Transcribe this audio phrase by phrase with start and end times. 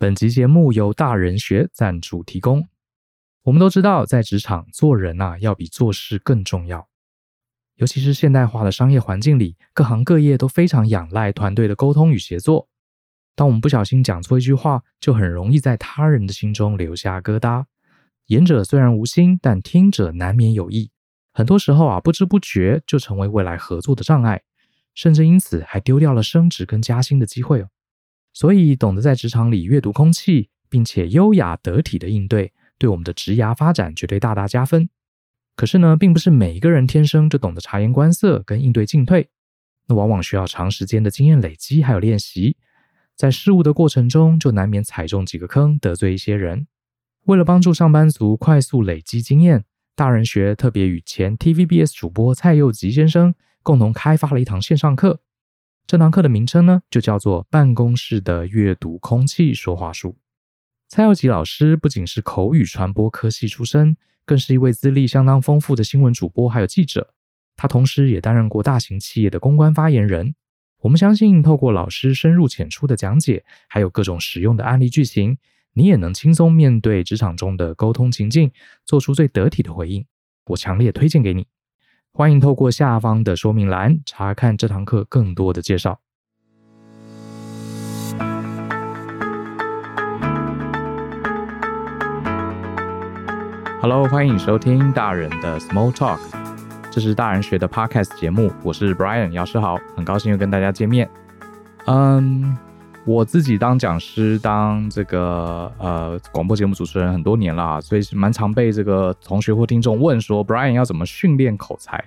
[0.00, 2.66] 本集节目由大人学赞助提供。
[3.42, 6.88] 我们都知道，在职场做人呐、啊，要比做事更重要。
[7.74, 12.66] 尤其是现代化的商业环境里，各行各业都非常仰赖团队的沟通与协作。
[13.36, 17.66] 当我们不小心讲错一句话，就很容易在他人的心中留下疙瘩。
[18.24, 20.90] 言者虽然无心，但听者难免有意。
[21.30, 24.40] 很多时候啊，不知不觉就成为未来合作的障碍，
[24.94, 27.68] 甚至因此还丢掉了升职跟加薪的机会哦。
[28.32, 34.88] 所以，懂得在职场里阅读空气，并且优雅得体的应对，对我们的职涯发展绝对大大加分。
[35.56, 39.28] 可是呢，并不是每一个人天生就懂得察言观色跟应对进退，
[39.88, 42.56] 那往往需要长时间的经验累积还有练习，
[43.16, 46.66] 在事物的过程中，就难免踩中几个坑，得罪一些人。
[47.26, 55.20] 为了帮助上班族快速累积经验，大人学特别与前 TVBS 主播蔡佑吉先生共同开发了一堂线上课。
[55.90, 60.10] 这堂课的名称呢，就叫做《办公室的阅读空气说话术》。
[60.86, 67.12] 蔡耀吉老师不仅是口语传播科系出身，更是一位资历相当丰富的新闻主播，还有记者。
[67.56, 70.36] 他同时也担任过大型企业的公关发言人。
[70.82, 75.38] 我们相信，透过老师深入浅出的讲解，还有各种实用的案例剧情，
[75.72, 78.52] 你也能轻松面对职场中的沟通情境，
[78.84, 80.06] 做出最得体的回应。
[80.50, 81.48] 我强烈推荐给你。
[82.12, 86.00] 欢迎透过下方的说明栏查看这堂课更多的介绍。
[93.80, 96.18] Hello，欢迎收听大人的 Small Talk，
[96.90, 101.08] 这是大人学的 Podcast 节目，我是 Brian 姚诗豪，很高兴又跟大家见面。
[101.86, 102.58] 嗯，
[103.10, 112.04] 我自己当讲师，当这个呃广播节目主持人很多年了，所以蛮常被这个同学或听众问说，Brian 要怎么训练口才？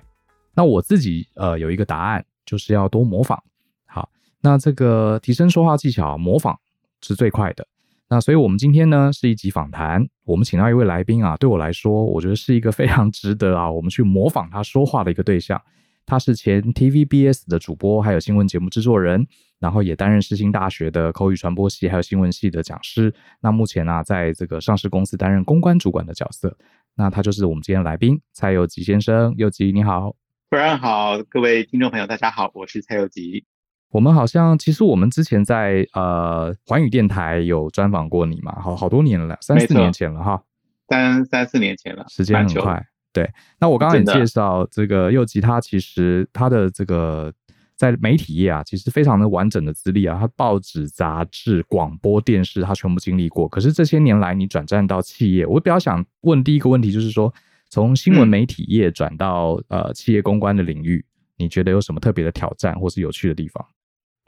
[0.54, 3.38] 那我自己呃有一个答案，就是要多模仿。
[3.84, 4.08] 好，
[4.40, 6.58] 那这个提升说话技巧，模仿
[7.02, 7.66] 是最快的。
[8.08, 15.60] 那所以我们今天呢是一集访谈，我们请到一位来宾啊，对我来说，我觉得是一个非常值得啊我们去模仿他说话的一个对象。
[16.06, 19.26] 他是前 TVBS 的主播，还有新闻节目制作人，
[19.64, 23.10] 然后也担任世新大学的口语传播系还有新闻系的讲师。
[23.40, 26.54] 那目前呢、啊，在这个上市公司担任公关主管的角色。
[26.94, 30.10] 那他就是我们今天的来宾蔡佑吉先生，佑吉你好。
[30.50, 33.46] 主持人好，各位听众朋友大家好，我是蔡佑吉。
[33.88, 40.42] 我们好像其实我们之前在呃环宇电台有专访过你嘛，好好多年了，三四年前了哈，
[40.90, 42.84] 三三四年前了，时间很快。
[43.14, 47.32] 对，那我刚刚也介绍这个佑吉，他其实他的这个
[47.76, 53.48] 在媒体业啊，其实非常的完整的资历啊，他报纸、杂志、广播电视，他全部经历过。
[53.48, 57.32] 可是这些年来，你转战到企业，我比较想问第一个问题，就是说，
[57.70, 61.04] 从新闻媒体业转到、嗯、呃企业公关的领域，
[61.36, 63.66] 你觉得有什么特别的挑战或是有趣的地方？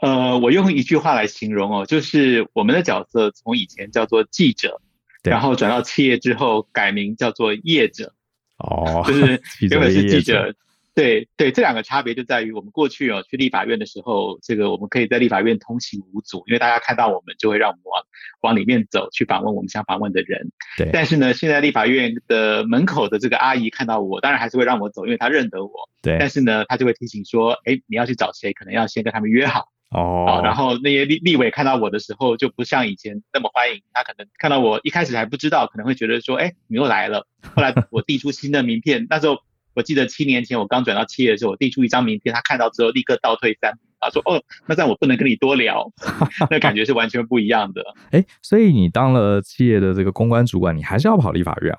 [0.01, 4.81] 呃，我用一句话来形容哦，就是我们的角色从以前叫做记者，
[5.23, 8.13] 然后转到企业之后改名叫做业者。
[8.59, 10.55] 哦，就是原本是记者，
[10.97, 18.03] 对对，这两个差别就在于我们过去哦去立法院的时候，这个我们可以在立法院通行无阻，因为大家看到我们就会让我们往
[18.41, 20.51] 往里面走去访问我们想访问的人。
[20.79, 25.71] 对，但是呢，现在立法院的门口的这个阿姨看到我，当然还是会让我走，因为她认得我。
[26.01, 29.69] 对，但是呢，她就会提醒说，哎，你要去找谁，可能要先跟他们约好。
[29.91, 33.83] 哦，然后那些立立委看到我的时候，就不像以前那么欢迎。
[33.93, 37.27] 他可能看到我一开始还不知道，可能会觉得说，哎，你又来了。
[37.55, 39.39] 后来我递出新的名片，那时候
[39.77, 45.93] 我记得七年前我刚转到企业的时候，我递出一张名片，他看到之后立刻倒退三步，他说，哦，那这样我不能跟你多聊，
[46.51, 47.83] 那感觉是完全不一样的。
[48.11, 51.79] 哎，所以你当了企业的这个公关主管，你还是要跑立法院啊？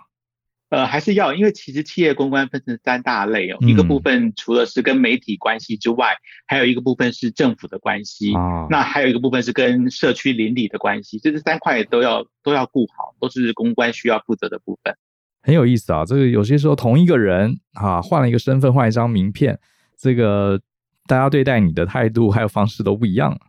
[0.69, 3.57] 呃，还是要，因为其实企业公关分成三大类哦。
[3.61, 6.13] 嗯、一个部分除了是跟媒体关系之外，
[6.45, 8.35] 还有一个部分是政府的关系。
[8.35, 14.93] 哦、那还有一个部分是跟社区邻里的关系，这是三块都要都要顾好，都是公关需要负责的部分。
[15.47, 19.57] 很有意思啊，这个有些时候同一个人啊，换了一个身份，换一张名片，
[19.97, 20.59] 这个
[21.07, 23.39] 大家对待你的态度还有方式都不一样。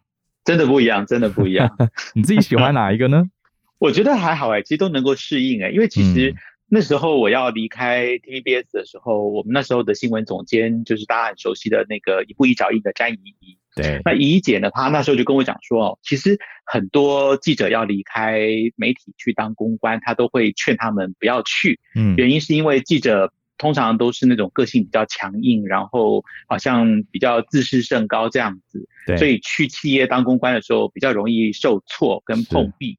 [0.45, 1.77] 真的不一样，真的不一样。
[2.15, 3.25] 你自己喜欢哪一个呢？
[3.81, 6.37] 我觉得还好哎，其实都能够适应哎，因为其实、嗯。
[6.71, 13.57] 那时候我要离开 TVBS 的时候，我们那时候的新闻总监就是大家很熟悉的那个一步一脚印的詹怡怡。
[13.83, 18.41] 对，那怡怡姐呢，她那时候就跟我讲说，哦，其实很多记者要离开
[18.77, 21.79] 媒体去当公关，她都会劝他们不要去。
[21.95, 28.89] 嗯，原因是因为记者通常都是那种个性比较强硬，然后好像比较自视甚高这样子。
[29.07, 32.99] 对，所以去企业当公关的时候比较容易受挫跟碰壁。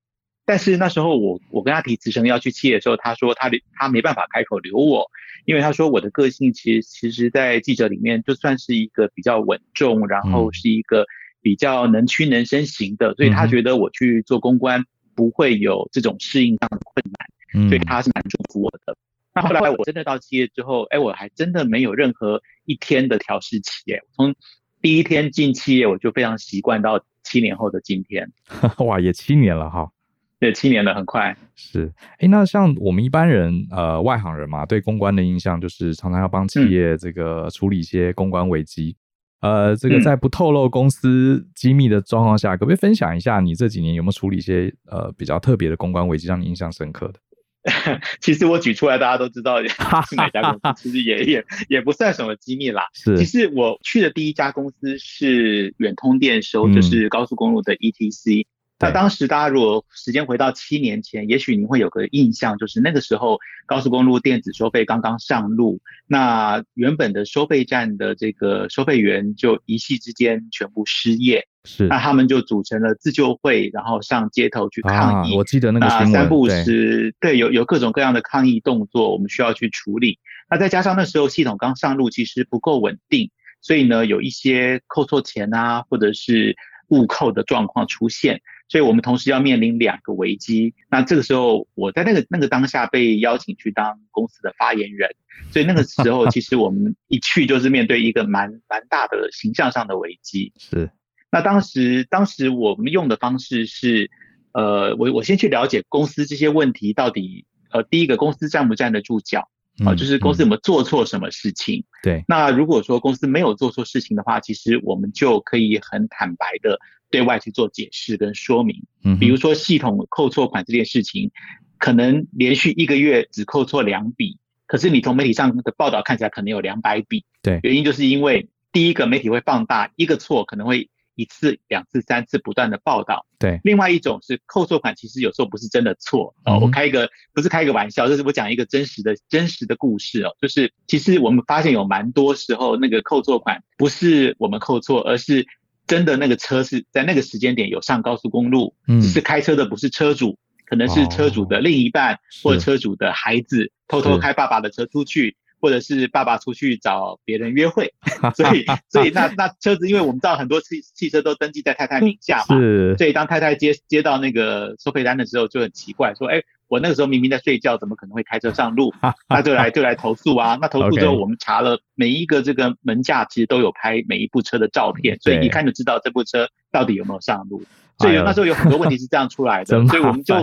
[0.49, 5.05] 但是那时候我我跟他提辞呈要去企业的时候，他说他他没办法开口留我，
[5.45, 11.05] 因为他说我的个性其实其实在记者里面就算是一个比较稳重，然后是一个
[11.39, 17.05] 比较能屈能伸型的，所以他觉得我去做公关不会有这种适应上的困
[17.53, 18.97] 难，所以他是蛮祝福我的。
[19.35, 24.33] 那后来我真的到企业之后，哎，我还真的没有任何一天的调试期，哎，从
[24.81, 28.31] 第一天进企业我就非常习惯到七年后的今天，
[28.87, 29.91] 哇，也七年了哈，
[30.39, 31.35] 对，七年了，很快。
[31.53, 38.95] 是，哎，那像我们一般人，呃，外行人嘛，对公关的印象就是常常要帮企业这个处理一些公关危机。
[39.41, 47.19] 嗯、呃，这个在不透露公司机密的状况下，嗯、可不可以分享一下你这几年有没有处理一些呃比较特别的公关危机，让你印象深刻的？
[48.21, 49.61] 其实我举出来，大家都知道
[50.07, 52.83] 是哪家公司，其实也也也不算什么机密啦。
[52.93, 58.45] 是，其实我去的第一家公司是远通电收，嗯、就是高速公路的 ETC。
[58.79, 75.33] 那当时大家如果时间回到七年前，也许您会有个印象，就是那个时候高速公路电子收费刚刚上路，那原本的收费站的这个收费员就一夕之间全部失业，是，那他们就组成了自救会，然后上街头去抗议。
[75.33, 80.19] 啊、我记得那个新闻，三不五时，对，对，有有各种各样的抗议动作，我们需要去处理。
[80.49, 83.29] 那再加上那时候系统刚上路，其实不够稳定，
[83.59, 86.55] 所以呢，有一些扣错钱啊，或者是
[86.87, 88.41] 误扣的状况出现。
[88.69, 90.73] 所以我们同时要面临两个危机。
[90.89, 95.09] 那这个时候，我在那个那个当下被邀请去当公司的发言人。
[95.51, 100.53] 所以那个时候， 其实我们一去就是面对一个蛮蛮大的形象上的危机。
[100.57, 100.89] 是。
[101.31, 104.09] 那当时当时我们用的方式是，
[104.51, 109.49] 呃，我我先去了解公司这些问题到底，呃，第一个公司站不站得住脚。
[109.85, 111.83] 啊，就是公司有没有做错什么事情？
[112.03, 112.23] 对。
[112.27, 116.79] 那如果说公司没有做错事情的话，其实我们就可以很坦白的
[117.09, 118.83] 对外去做解释跟说明。
[119.03, 119.17] 嗯。
[119.19, 121.31] 比如说系统扣错款这件事情，
[121.77, 124.37] 可能连续一个月只扣错两笔，
[124.67, 127.25] 可是你从媒体上的报道看起来可能有两百笔。
[127.41, 127.59] 对。
[127.63, 130.89] 原因就是因为第一个媒体会放大一个错可能会。
[131.19, 133.59] 一次、两次、三次不断的报道，对。
[133.63, 136.59] 另外一种是扣错款，其实有时候不是真的错哦。
[136.59, 140.33] 我开一个不是开一个玩笑，就是我讲一个真实的真实的故事哦。
[140.41, 145.45] 就是其实我们发现有蛮多时候那个扣错款不是我们扣错，而是
[145.85, 155.35] 真的那个车是在那个时间点有上高速公路，嗯，只是开车的不是车主，可能是车主的另一半或者车主的孩子偷偷开爸爸的车出去。
[155.59, 157.93] 或者是爸爸出去找别人约会，
[158.35, 168.93] 所以所以那那车子，因为我们知道很多汽汽车都登记在太太名下嘛，是，所以当太太接接到那个收费单的时候，就很奇怪，说，哎，我那个时候明明在睡觉，怎么可能会开车上路？
[169.27, 170.57] 那就来就来投诉啊。
[170.61, 177.63] 那投诉之后，我们查了每一个这个门架，其实都有拍每一部车的照片，所以一看就知道这部车到底有没有上路。
[177.99, 180.35] 所以那时候有很多问题是这样出来的， 所以我们就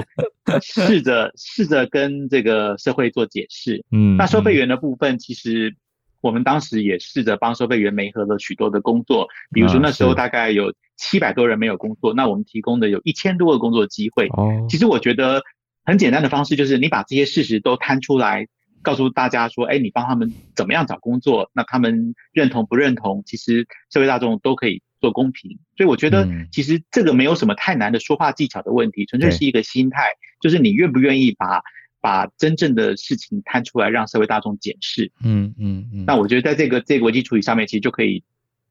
[0.62, 3.82] 试着 试着跟这个社会做解释。
[3.90, 5.74] 嗯，那收费员的部分，其实
[6.20, 14.26] 我们当时也试着帮收费员媒合了许多的工作，比如说那时候大概有七百多人没有工作，那我们提供的有一千多个工作机会。
[14.36, 15.42] 哦，其实我觉得
[15.84, 18.46] 很简单的方式就是你把这些事实都摊出来，
[18.82, 24.82] 告诉大家说，哎，你帮他们怎么样找工作，那他们认同不认同，其实社会大众都可以。
[25.06, 30.08] 做公平，所以我觉得其实这个没有什么太难的说话技巧的问题，纯粹是一个心态，
[30.40, 31.62] 就是你愿不愿意把
[32.00, 35.12] 把真正的事情摊出来，让社会大众检视。
[35.22, 36.04] 嗯嗯嗯。
[36.06, 38.24] 那我觉得在这个这个危机处理上面，其实就可以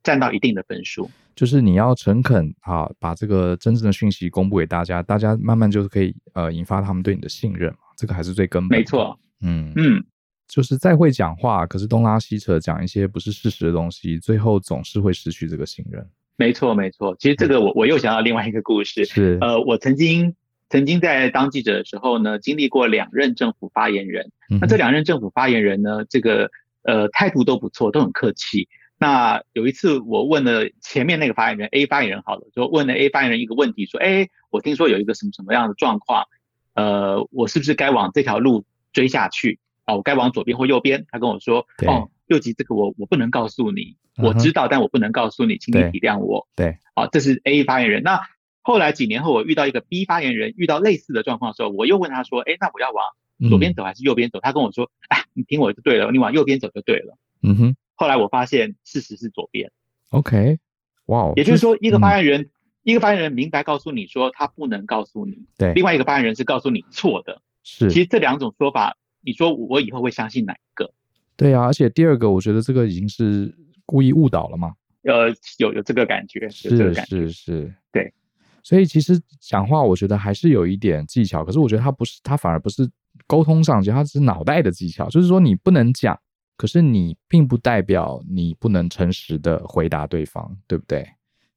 [0.04, 1.10] 占到一定的分数。
[1.36, 8.78] 就是你要诚恳啊，把这个真正的讯息公布给大家，大家慢慢就是可以呃引发他们对你的信任嘛，这个还是最根本。
[8.78, 9.18] 没错。
[9.42, 10.04] 嗯嗯。
[10.48, 16.08] 就是再会讲话，可是东拉西扯讲一些不是事实的东西，最后总是会失去这个信任。
[16.38, 17.16] 没错，没错。
[17.20, 19.06] 其实这个我我又想到另外一个故事。
[19.06, 19.38] 是。
[19.42, 20.36] 呃，我曾经
[20.70, 24.32] 曾经在当记者的时候呢，经历过两任政府发言人。
[24.50, 26.52] 嗯、那这两任政府发言人呢，这个
[26.84, 28.68] 呃态度都不错，都很客气。
[28.98, 36.24] 那有一次我问了前面那个发言人 A 发言人好了，就问了 A 发言人一个问题，说：哎，我听说有一个什么什么样的状况，
[36.74, 39.60] 呃，我是不是该往这条路追下去？
[39.86, 41.06] 哦，我该往左边或右边？
[41.12, 43.98] 他跟我说：哦，六级这个我我不能告诉你。
[44.18, 46.48] 我知道，但我不能告诉你，请你体谅我。
[46.56, 48.02] 对，好，这是 A 发言人。
[48.02, 48.22] 那
[48.62, 53.06] 后来几年后，我遇到一个 B 发言人，遇到类似的状况的时候，我又问他说：“哎，那我要往
[53.50, 57.76] 左边走还是右边走？”他跟我说：“哎，你听我就对了，你往右边走就对了。”嗯哼。
[57.96, 59.72] 后来我发现事实是左边。
[60.12, 60.60] OK，
[61.08, 62.50] 哇，也就是说，一个发言人，
[62.84, 67.42] 一个发言人明白告诉你说他不能告诉你，对，另外一个发言人是告诉你错的。
[67.64, 70.94] 是，其实这两种说法，你说我以后会相信哪一个？
[71.38, 73.54] 对啊，而且第二个，我觉得这个已经是。
[73.88, 74.74] 故意误导了嘛？
[75.04, 78.12] 呃，有有这个感觉，是是是，是，对。
[78.64, 81.46] 所以其实讲话，我觉得还是有一点技巧。
[81.46, 82.90] 可是我觉得他不是，他反而不是
[83.28, 85.08] 沟通上，其实他是脑袋的技巧。
[85.08, 86.20] 就是说，你不能讲，
[86.58, 91.08] 可是你并不代表你不能诚实的回答对方，对不对？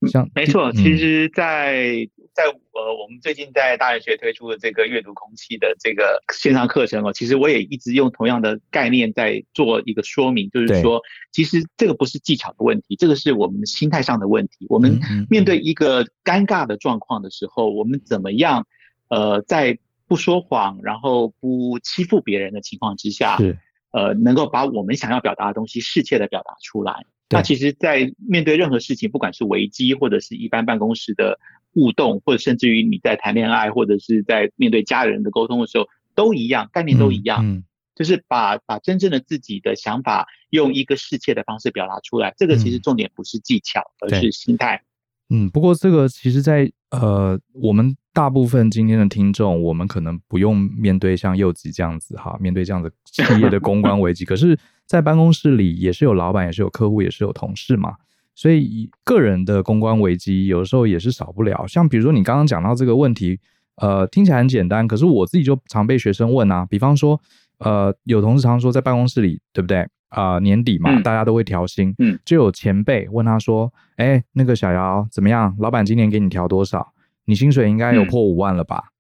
[0.07, 2.07] 像没错，其实在，
[2.39, 11.03] 在在呃，我们最近在大人学推出的这个阅读空气的这个线上课程哦，其实我也一直用同样的概念在做一个说明，就是说，
[11.33, 14.67] 其实这个不是技巧的问题，这个是我们心态上的问题。
[14.69, 18.69] 我们面对一个尴尬的状况的时候，我们怎么样？
[19.09, 19.77] 呃，在
[20.07, 23.59] 不说谎，然后不欺负别人的情况之下，是
[23.91, 27.05] 呃，能够把我们想要表达的东西适切的表达出来。
[27.31, 31.39] 那其实，在面对任何事情，不管是危机或者是一般办公室的
[31.73, 42.35] 互动，或者甚至于你在谈恋爱或者是在面对家人的沟通的时候，都一样，概念都一样，嗯嗯、就是把把真正的自己的想法用一个适切的方式表达出来。
[42.37, 44.83] 这个其实重点不是技巧，嗯、而是心态。
[45.31, 54.59] 嗯，不过这个其实在，在呃，我们大部分今天的听众，我们可能不用面对像柚吉这样子哈，面对这样的企业的公关危机，可是。
[54.89, 57.95] 在办公室里也是有老板，也是有客户，也是有同事嘛，
[58.39, 61.67] 所以个人的公关危机有时候也是少不了。
[61.67, 63.41] 像比如说你刚刚讲到这个问题，
[63.83, 66.65] 呃，听起来很简单，可是我自己就常被学生问啊。
[66.65, 67.21] 比方说，
[67.59, 69.79] 呃，有同事常说在办公室里，对不对？
[70.11, 75.57] 啊、呃，年底嘛，嗯、大家都会调薪，嗯，就有前辈问他说：“哎，那个小姚怎么样？
[75.59, 76.93] 老板今年给你调多少？
[77.25, 78.93] 你薪水应该有破五万了吧？”嗯、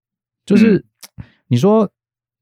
[0.46, 0.84] 就是
[1.46, 1.88] 你说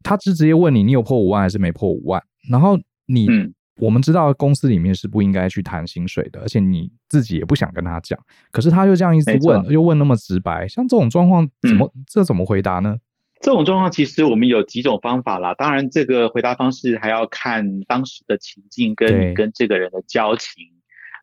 [0.03, 2.23] 他是直接问你，你有破五万还是没破五万？
[2.51, 2.79] 然后。
[3.09, 8.19] 你，嗯、我们知道公司里面是不应该去谈薪水的，而且你自己也不想跟他讲，
[8.51, 12.97] 可是他又这样一直问，又问那么直白，像这种状况怎么、嗯、这怎么回答呢？
[13.41, 20.65] 这种状况其实我们有几种方法啦，当然这个回答方式还要看当时的情境跟对跟这个人的交情。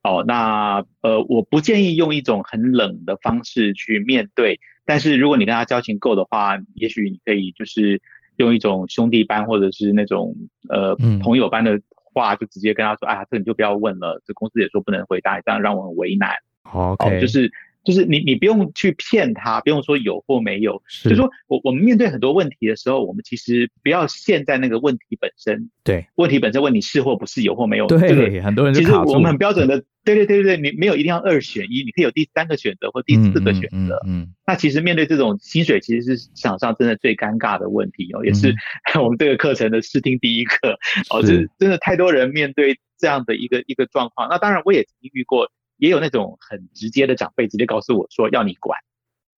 [0.03, 8.01] 哦，那呃，我不建议用一种很冷的方式去面对，但是如果你跟他交情够的话，也许你可以就是。
[8.37, 10.35] 用一种兄弟般或者是那种
[10.67, 11.79] 呃朋友般的
[12.13, 16.35] 话，就直接跟他说：“哎呀，这你就不要问了，这公司也说不能回答，这样让我很为难。”
[16.71, 17.51] 哦，就是
[17.83, 25.69] 就是你你不用去骗他，不用说有或没有，是就是说我我们面对很多问题的时候，我们其实不要陷在那个问题本身。
[25.83, 27.87] 对，问题本身问你是或不是，有或没有。
[27.87, 29.83] 对，这个很多人其实我们很标准的。
[30.05, 34.01] 对对对对对，你没有一定要二选一，你可以有第三个选择或第四个选择。
[34.03, 38.53] 嗯，嗯，嗯，嗯，那其实面对这种薪水，其实是市场上真的最尴尬的问题哦，也是
[39.01, 40.77] 我们这个课程的试听第一课
[41.09, 44.27] 哦，是，是真的太多人面对这样的一个一个状况。
[44.29, 45.49] 那当然我也曾经遇过，
[45.83, 48.79] 也有那种很直接的长辈直接告诉我说要你管。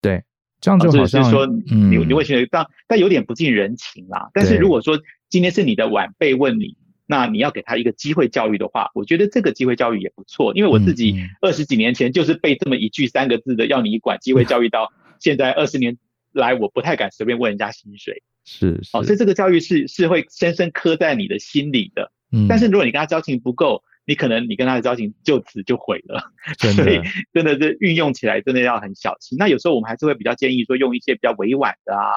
[0.01, 0.23] 对，
[0.61, 4.29] 这样就好像、哦、是说你、嗯、你会觉得，但但有点不近人情啦。
[4.33, 4.99] 但是如果说
[5.29, 6.77] 今天是你的晚辈问你。
[7.07, 15.99] 那你要给他一个机会教育的话，我觉得这个机会教育也不错，因为我自己二十几年前就是被这么一句三个字的“要你管”机会教育到现在二十年
[16.33, 18.23] 来，我不太敢随便问人家薪水。
[18.43, 22.11] 是，是，哦，所以这个教育是是会深深刻在你的心里的。
[22.31, 26.31] 嗯，但是如果你跟他交情不够，你可能你跟他的交情就此就毁了。
[26.57, 27.01] 所以
[27.33, 29.37] 真的是运用起来真的要很小心。
[29.37, 32.11] 那有时候我们还是会比较建议说用一些比较委婉的啊，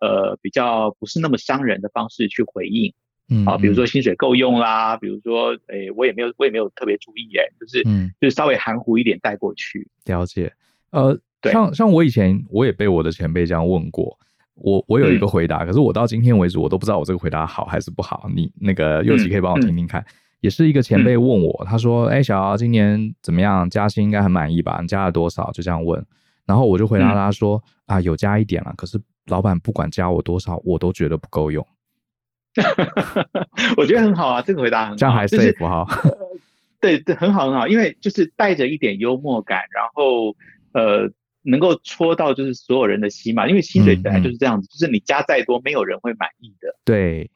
[0.00, 2.92] 呃，比较不是那么伤人的方式去回应。
[3.30, 9.88] 嗯，好，比如说薪水够用啦，比如说，诶、欸，我也没有，我也没有特别注意，诶，就是，嗯，就是稍微含糊一点带过去。
[10.04, 10.52] 了解，
[10.90, 14.18] 呃，对像像我以前我也被我的前辈这样问过，
[14.56, 18.28] 我我有一个回答，嗯、可是我到今天为止我都不知道我这个回答好还是不好。
[18.36, 20.06] 你那个柚吉可以帮我听听看，嗯、
[20.44, 23.68] 也是一个前辈问我，嗯、他说，哎、欸，小姚今年怎么样？
[23.70, 24.78] 加薪应该很满意吧？
[24.82, 25.50] 你加了多少？
[25.52, 26.04] 就这样问，
[26.44, 31.66] 然后我就回答他说，嗯、啊，有加一点了，可是老板不管加我多少，我都觉得不够用。
[33.78, 35.86] 我觉得很好啊，这个回答很好，这样还是 safe 哈。
[36.78, 40.36] 对对，很好很好，因为就是带着一点幽默感，然后
[40.74, 41.10] 呃，
[41.40, 43.48] 能够戳到就是所有人的心嘛。
[43.48, 46.68] 因为薪水本来就是这样子，嗯嗯就是你加再多，没有人会满意的。
[46.84, 47.30] 对，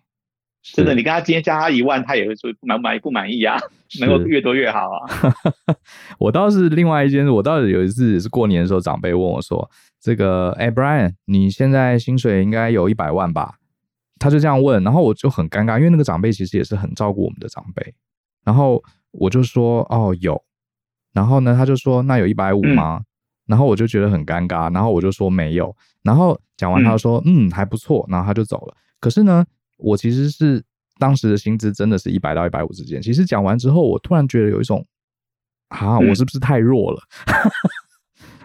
[0.62, 3.56] 真的，你跟他今天加他一万，他也会说不满不满意不满意啊，
[4.00, 5.34] 能够越多越好啊。
[6.18, 13.54] 我倒是另外一件事，我倒是有一次是过年的时候，长辈问我说：“这个哎，Brian，你现在薪水应该有一百万吧？”
[14.20, 17.94] 他就这样问，然后我就很尴尬，因为那个长辈其实也是很照顾我们的长辈。
[18.44, 20.42] 然后我就说：“哦，有。”
[21.14, 23.04] 然后呢，他就说：“那有一百五吗？”嗯、
[23.46, 28.74] 然后我就觉得很尴尬，然后我就说：“没有。”然后讲完，他说：“嗯，嗯，还不错。”然后他就走了。
[29.00, 29.44] 可是呢，
[29.78, 30.62] 我其实是
[30.98, 33.00] 当时的薪资真的是一百到一百五之间。
[33.00, 34.86] 其实讲完之后，我突然觉得有一种
[35.68, 37.00] 啊，我是不是太弱了？
[37.26, 37.50] 嗯、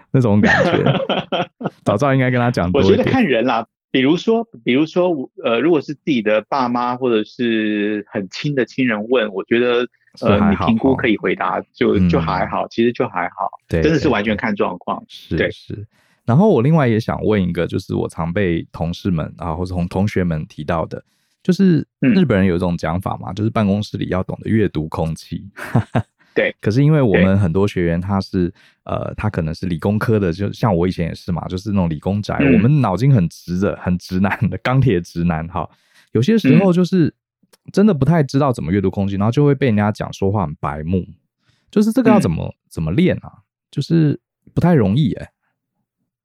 [0.12, 0.84] 那种感觉。
[1.84, 2.98] 早知道应该跟他讲多一点。
[2.98, 3.68] 我觉得看人啦。
[3.92, 9.88] 比如说，比如说，呃，如果是自己的爸妈或者是很亲的亲人问，我觉得，
[10.22, 15.86] 呃，你评估可以回答，就就还好，其实就还好，对，真的是完全看状况，对，是。
[16.26, 21.04] 然后我另外也想问一个，就是我常被同事们啊或者同同学们提到的，
[21.44, 25.48] 就是日本人有一种讲法嘛，就是办公室里要懂得阅读空气。
[26.34, 26.56] 对。
[26.62, 28.52] 可是因为我们很多学员他是
[28.86, 35.70] 呃，他可能是理工科的，就像我以前也是嘛，就是那种理工宅，嗯、我们脑筋很直的，很直男的钢铁直男哈。
[36.14, 37.14] 有些时候就是
[37.72, 41.06] 真的不太知道怎么阅读空气，然后就会被人家讲说话很白目。
[41.70, 43.44] 就是这个要怎么、嗯、怎么练啊？
[43.70, 44.20] 就是
[44.54, 45.32] 不太容易哎、欸。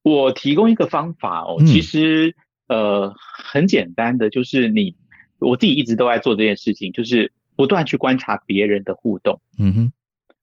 [0.02, 2.34] 我提供一个方法哦，其实、
[2.66, 4.94] 嗯、呃很简单的，就是你
[5.38, 9.40] 我自己一直都在做这件事情，就是不断去观察别人的互动。
[9.59, 9.92] 嗯哼，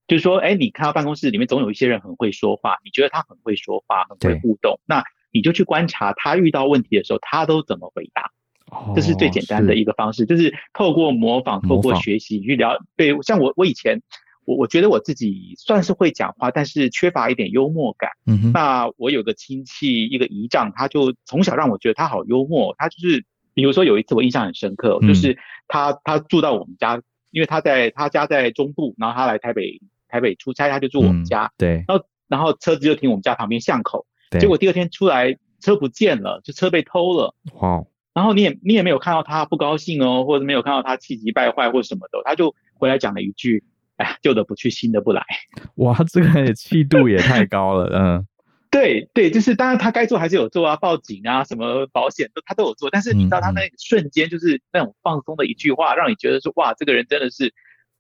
[0.08, 8.32] 就是说，哎，你看到办公室里面总有一些人很会说话，你觉得他很会说话，很会互动，那你就去观察他遇到问题的时候，他都怎么回答。
[8.72, 12.78] 哦，这是最简单的一个方式，就是透过模仿，透过学习去聊。
[12.96, 14.02] 对，像我我以前。
[14.48, 18.12] 我我觉得我自己算是会讲话，但是缺乏一点幽默感。
[18.28, 18.52] 嗯哼。
[18.52, 22.76] 那我有个亲戚，一个姨丈，他就从小让我觉得他好幽默。
[22.78, 23.26] 他就是，
[23.56, 25.36] 比如说有一次我印象很深刻，嗯、就是
[25.68, 31.46] 他他住到我们家，因为他在他家在中部，然后他来台北台北出差，他就住我们家。
[31.46, 31.86] 嗯、对。
[31.88, 34.06] 然后然后车子就停我们家旁边巷口。
[34.30, 34.42] 对。
[34.42, 37.34] 结果第二天出来，车不见了，就车被偷了。
[37.62, 37.84] 哇。
[38.14, 43.64] 然后你也你也没有看到他不高兴哦，或者没有看到他气急败坏或什么的，他就回来讲了一句。
[43.98, 45.24] 哎呀，旧的不去，新的不来。
[45.76, 48.28] 哇，这个气度也太高了，嗯。
[48.76, 52.90] 对对，就是当然他该做还是有做啊，报警啊，什么保险都他都有做。
[52.90, 57.54] 但是你知道他那瞬间就是那种放松的一句话，嗯、让你觉得说哇，这个人真的是，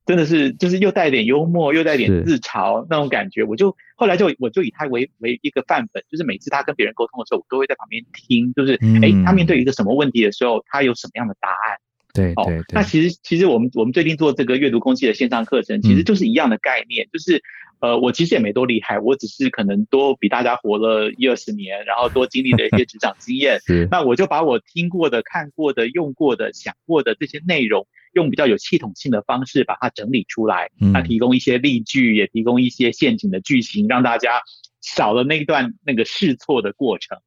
[0.06, 3.46] 真的是就是又带点幽默，又带点自嘲那种感觉。
[3.46, 11.78] 我就后来就我就以他为为一个范本，就是每次他跟别人沟通的时候，我都会在旁边听，就是哎、嗯，他面对一个什么问题的时候，他有什么样的答案。
[12.16, 17.44] 对对对，那其实其实我们我们最近做这个阅读空气的线上课程，其实就是一样的概念，嗯、就是
[17.82, 23.60] 呃，我其实也没多厉害，我只是可能多比大家活了一二十年，然后多经历了一些职场经验，
[23.92, 34.40] 那我就把我听过的、看过的、用过的、想过的这些内容，用比较有系统性的方式把它整理出来，那提供一些例句，也提供一些陷阱的句型，让大家
[34.82, 37.18] 少了那一段那个试错的过程。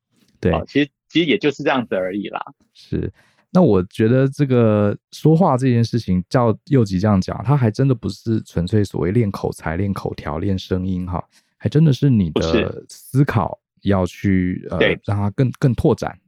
[0.40, 2.40] 对，其实其实也就是这样子而已啦。
[2.72, 3.12] 是。
[3.50, 11.24] 那我觉得这个说话这件事情，照佑吉这样讲，他还真的不是纯粹所谓练口才、练口条、练声音哈，
[11.56, 16.18] 还真的是你的思考要去呃，让它更更拓展。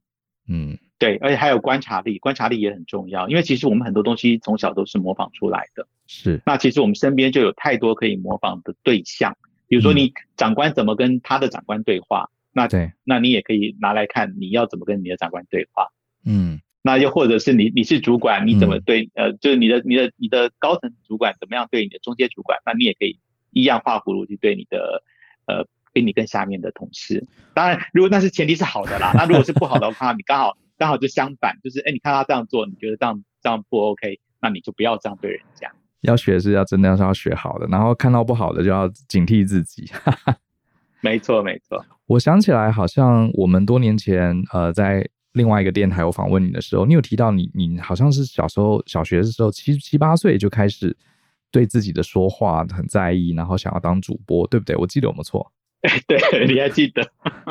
[0.49, 5.87] 嗯，对，而且还有观察力，观察力也很重要，因为其实我们很多东西从小都是模仿出来的。
[6.07, 9.37] 是，那其实我们身边就有太多可以模仿的对象，
[9.69, 15.87] 比如说你长官怎么跟他的长官对话，嗯、那对，那你也可以拿来看你要怎么跟你的长官对话。
[16.25, 16.59] 嗯。
[16.83, 22.59] 那又或者是你你是主管，你怎么对、嗯、呃，就是你的你的你的高层主管怎么样对你的中间主管？
[22.65, 23.19] 那你也可以
[23.51, 25.03] 一样画葫芦去对你的
[25.47, 27.27] 呃，比你更下面的同事。
[27.53, 29.13] 当然，如果那是前提是好的啦。
[29.15, 35.71] 那如果是不好的话，你刚好刚好就相反，就是哎，你看他这样做，你觉得这样这样不 OK，那你就不要这样对人家。
[36.01, 39.91] 要学是要真的要是要学好的，然后看到不好的就要警惕自己。
[41.03, 45.07] 没错没错，我想起来好像我们多年前呃在。
[45.35, 50.97] 另外一个电台，我访问你的时候，你有提到你，你好像是小时候小学的时候，七七八岁就开始
[51.53, 54.75] 对自己的说话很在意，然后想要当主播，对不对？
[54.75, 55.53] 我记得有没有错？
[56.09, 57.09] 对，你还记得？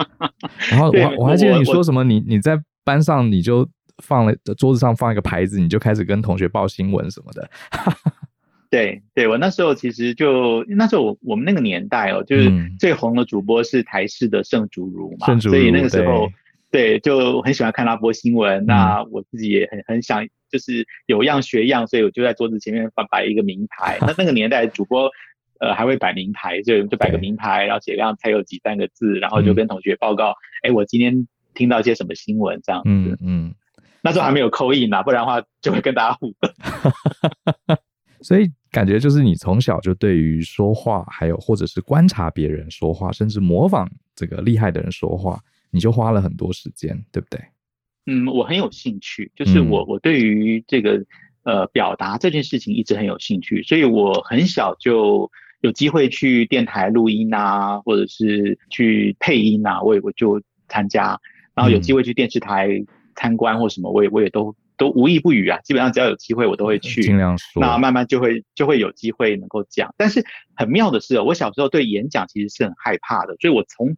[0.69, 2.03] 然后我我还记得你说什么？
[2.03, 3.67] 你你在班上你就
[4.03, 7.49] 放了桌子上放一个牌子，你就开始跟同学报新闻什么的。
[8.69, 16.29] 对，对我那时候其实就那时候我我们那个年代哦，就是最红的主播是台视的盛竹如嘛，如，所以那个时候。
[16.71, 18.63] 对，就很喜欢看他播新闻。
[18.63, 23.97] 嗯、那我自己也很很想，就是有样学样，所以我就在桌子前面放摆一个名牌。
[24.01, 25.09] 那 那个年代主播，
[25.59, 32.89] 呃，还会摆名牌，就就摆个名牌，然后写上才有几三个字，然后就跟同学报告，哎、嗯，我今天听到一些什么新闻这样子。
[32.89, 33.55] 嗯嗯。
[34.01, 37.77] 那时候还没有扣印呢，不然的话就会跟大家互动。
[38.21, 45.39] 所以感觉就是你从小就对于说话，还有或者是观察别人说话，甚至模仿这个厉害的人说话。
[45.71, 47.39] 你就花了很多时间，对不对？
[48.05, 51.05] 嗯，我很有兴趣，就是我我对于这个
[51.43, 55.29] 呃表达这件事情一直很有兴趣，所以我很小就
[55.61, 61.19] 有机会去电台录音啊，或者是去配音啊，我也我就参加，
[61.53, 62.83] 然后有机会去电视台
[63.15, 69.93] 参观或什么，我也我也都都无一不语啊，基本上只要有机会我都会去，尽量说，那慢慢就会就会有机会能够讲。
[69.97, 73.95] 但是很妙的是，我小时候对演讲其实是很害怕的，所以我从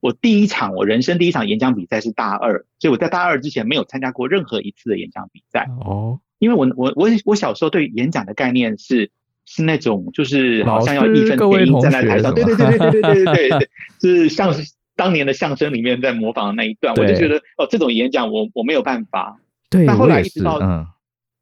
[0.00, 5.68] 我第一场，我人生第一场演讲比赛是大二，所以我在大二之前没有参加过任何一次的演讲比赛。
[5.84, 9.10] 哦，因为我我我我小时候对演讲的概念是
[9.44, 13.68] 是那种就是好像要义愤填膺站在台上，对对对对对对对对对，
[14.00, 14.54] 就是像
[14.96, 19.40] 当年的相声里面在模仿的那一段，我就觉得哦，这种演讲我我没有办法。
[19.70, 20.86] 对，但后来一直到嗯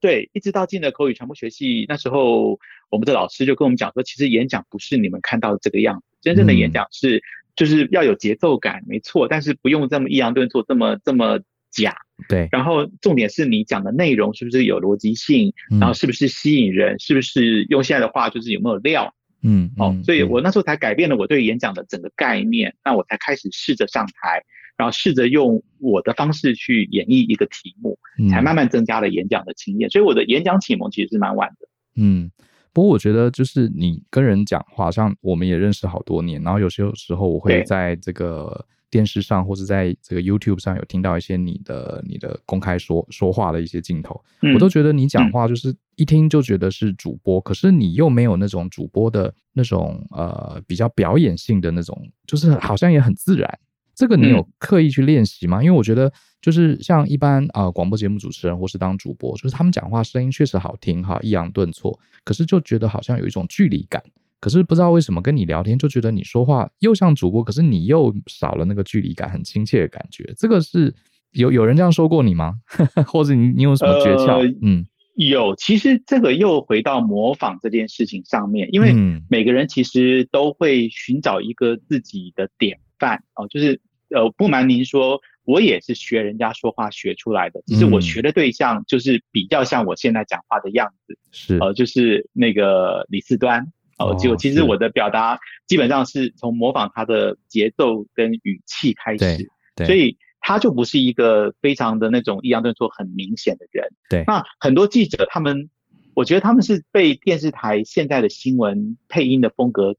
[0.01, 7.21] 对，一直到进了口语传播学系，那时候我们的老师就跟我们讲说，其实演讲不是你们看到的这个样子，真正的演讲是
[7.59, 11.40] 就是要有节奏感，没错，但是不用这么抑扬顿挫，这么这么
[11.71, 11.94] 假。
[12.29, 19.12] 对，然后重点是你讲的内容是不是有逻辑性，然后是不是吸引人，是不是用现在的话就是有没有料。
[19.42, 24.42] 嗯，哦，所以我那时候才改变了我对演讲的整个概念，那我才开始试着上台。
[24.77, 27.99] 然后试着用我的方式去演绎一个题目，
[28.31, 29.88] 才慢慢增加了演讲的经验。
[29.88, 31.68] 嗯、所以我的演讲启蒙其实是蛮晚的。
[31.97, 32.31] 嗯，
[32.79, 53.59] 不过我觉得就是你跟人讲话，像我们也认识好多年，然后有些时候我会在这个电视上或者在这个 YouTube 上有听到一些你的你的公开说说话的一些镜头，嗯、我都觉得你讲话就是一听就觉得是主播，嗯、可是你又没有那种主播的那种呃比较表演性的那种，就是好像也很自然。
[53.98, 55.61] 这个你有刻意去练习吗？
[55.61, 64.00] 嗯、因为我觉得，就是像一般啊、呃、广播节目主持人或是当主播，就是他们讲话声音确实好听哈，抑扬顿挫，可是就觉得好像有一种距离感。
[64.38, 70.32] 可是不知道为什么跟你聊天就觉得你说话又像主播，可是你又少了那个距离感，很亲切的感觉。
[70.37, 70.94] 这个是
[71.32, 72.54] 有有人这样说过你吗？
[73.08, 74.38] 或者你你有什么诀窍？
[74.38, 75.56] 呃、嗯，有。
[75.56, 78.94] 其实这个又回到模仿这件事情上面，因为
[79.28, 83.80] 每个人其实都会寻找一个自己的典范哦，就是。
[84.11, 87.62] 呃，不瞒您说，我也是学人家说话学出来的。
[87.66, 93.73] 只是我学的对象就是比较像我现在讲话的样子，是呃，就是那个李四端。
[93.99, 103.88] 哦，就其实我的表达基本上是从模仿他的节奏跟语气开始，对，所以他就不是一个非常的那种抑扬顿挫很明显的人。
[104.09, 105.68] 对，那很多记者他们，
[106.14, 109.97] 我觉得他们是被电视台现在的新闻配音的风格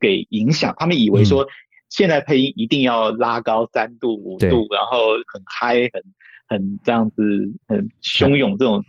[0.00, 1.46] 给影响，他们以为说。
[1.86, 6.02] 嗯现在配音一定要拉高三度五度，然后很嗨，很
[6.48, 7.22] 很这样子，
[7.68, 8.84] 很汹涌这种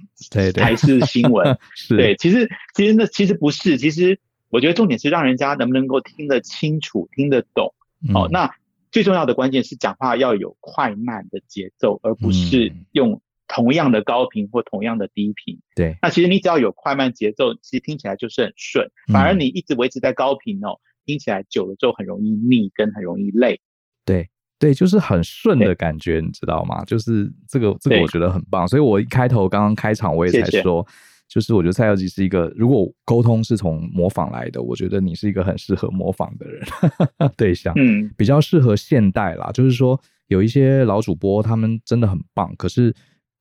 [0.56, 1.58] 台式新闻。
[1.90, 7.74] 对，其实其实那其实不是，其实我觉得重点是让人家能不能够听得清楚、听得懂。
[8.02, 8.52] 嗯、哦，那
[8.92, 15.60] 最重要的关键是讲话要有快慢的节奏，而不是用同样的高频或同样的低频。
[15.76, 18.90] 对，那其实你只要有快慢节奏，其实听起来就是很顺。
[19.14, 20.80] 反而你一直维持在高频哦。
[21.08, 23.60] 听起来久了之后很容易腻，跟很容易累。
[24.06, 26.84] 对对，就是很顺的感觉，你知道吗？
[26.86, 28.68] 就是这个这个我觉得很棒。
[28.68, 36.64] 所以我一开头刚刚开场我也才说，谢谢就是我觉得蔡佑基是一个，如果沟通是从模仿来的，我觉得你是一个很适合模仿的人
[37.36, 37.74] 对象。
[37.78, 39.50] 嗯，比较适合现代啦。
[39.54, 42.94] 就是说有一些老主播他们真的很棒，可是。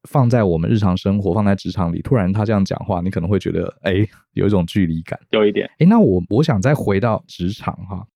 [0.06, 5.66] 放在我们日常生活，放在职场里，突然他这样讲话，你可能会觉得，哎、欸，有一种距离感，有一点。
[5.72, 8.06] 哎、欸，那我我想再回到职场哈，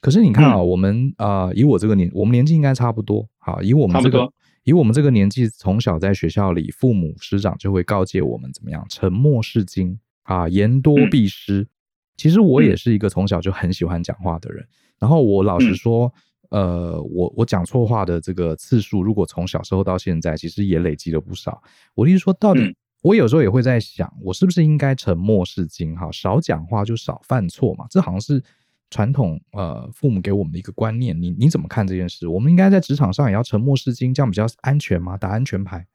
[0.00, 4.32] 可是你看啊，嗯、我们啊、呃，以我这个年，我们年纪应该差不多，好，以我们这个，
[4.64, 11.62] 以我们这个年纪，从小在学校里，父母师长就会告诫我们怎么样，沉默是金啊，言多必失。
[11.62, 11.68] 嗯、
[12.16, 14.64] 其实我也是一个从小就很喜欢讲话的人，
[14.98, 16.06] 然后我老实说。
[16.06, 21.62] 嗯呃，我我讲错话的这个次数，如果从小时候到现在，其实也累积了不少。
[21.94, 25.96] 我的意思说，到底、嗯、我有时候也会在想，我是不是应该沉默是金？
[25.96, 27.86] 哈，少讲话就少犯错嘛。
[27.88, 28.42] 这好像是
[28.90, 31.16] 传统呃父母给我们的一个观念。
[31.20, 32.26] 你你怎么看这件事？
[32.26, 35.16] 我们应该在职场上也要沉默是金，这样比较安全吗？
[35.16, 35.86] 打安全牌？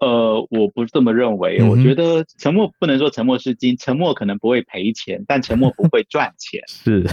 [0.00, 1.58] 呃，我不是这么认为。
[1.62, 6.60] 嗯、我觉得沉默不能说沉默是金，沉默可能不会赔钱，但沉默不会赚钱。
[6.68, 7.08] 是。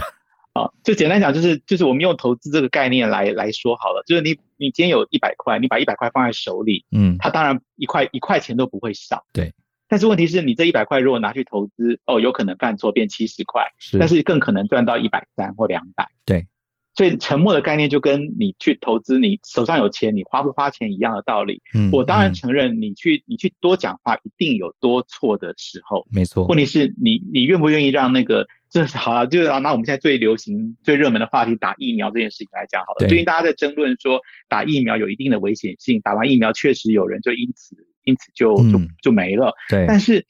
[0.52, 9.52] 啊，就简单讲，就是就是我们用投资这个概念来来说好了，就是你你今天有一百块，你把一百块放在手里，嗯，它当然一块一块钱都不会少，对。
[9.88, 16.46] 但是问题是你这一百块如果拿去投资，哦，有可能犯错变七十块，是，但是更可能赚到一百三或两百，对。
[16.94, 21.62] 所以沉默的概念就跟你去投资，你手上有钱，你花不花钱一样的道理。
[21.74, 26.46] 嗯，我当然承认你去你去多讲话，一定有多错的时候，没错。
[26.46, 28.46] 问题是你你愿不愿意让那个？
[28.70, 33.06] 这是好了，就是拿我们现在最流行、最热门的话题——打疫苗这件事情来讲好了。
[33.06, 39.52] 最近大家在争论说，打疫苗有一定的危险性，打完疫苗确实有人就因此因此就、嗯、就就没了。
[39.68, 39.84] 对。
[39.86, 40.24] 但是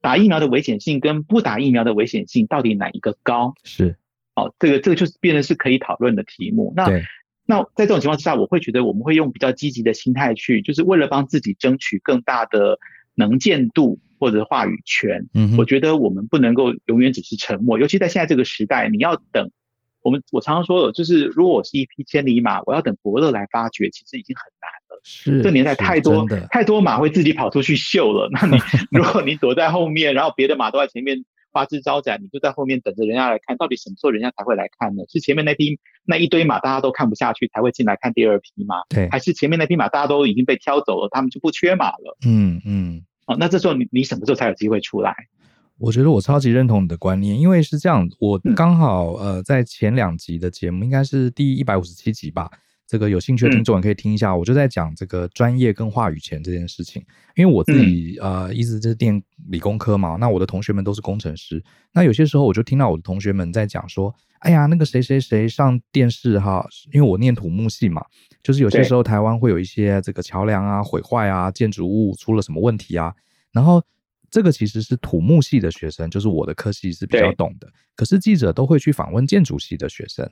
[0.00, 3.54] 打疫苗的危险性跟不打疫苗的危险性到底哪一个高？
[3.64, 3.96] 是。
[4.44, 6.72] 哦，这个这个就是变成是可以讨论的题目。
[6.76, 7.02] 那对
[7.46, 12.78] 那在这种情况之下，我会觉得我们会用比较积极的心态去，就是为了帮自己争取更大的
[13.14, 13.98] 能见度。
[14.20, 19.50] 或者话语权，嗯，我觉得我们不能够永远只是沉默，尤其在现在这个时代，你要等
[20.02, 25.00] 我们，我常常说的，就是如果我是一匹千里马，我要等伯乐来发掘，其实已经很难了。
[25.02, 28.58] 是，这年代太多太多马会自己跑出去秀了，那你
[28.92, 35.02] 如果你躲在后面，然后别的马都在前面花枝招展，你就在后面等着人家来看，到底什么时候人家才会来看呢？
[35.08, 38.76] 是前面那匹那一堆马大家都看不下去才会进来看第二匹马？
[38.88, 42.16] 对，还是前面那匹马大家都已经被挑走了，他们就不缺马了？
[42.26, 43.02] 嗯嗯。
[43.26, 45.14] 哦，那这时候你你什么时候才有机会出来？
[45.78, 52.50] 我觉得我超级认同你的观念，因为是这样，我刚好呃在前两集的节目，应该是第一百五十七集吧。
[52.90, 57.00] 这个有兴趣的听众也可以听一下，我就在讲这个专业跟话语权这件事情。
[57.36, 68.04] 因为我自己呃一直是念理工科嘛，那我的同学们都是工程师，那有些时候我就听到我的同学们在讲说，哎呀，那个谁谁谁上电视哈，因为我念土木系嘛，
[68.42, 73.14] 就是有些时候台湾会有一些这个桥梁啊毁坏啊，建筑物出了什么问题啊，
[73.52, 73.80] 然后
[74.32, 80.28] 这个其实是土木系的学生，就是我的科系是比较懂的，可是记者都会去访问建筑系的学生。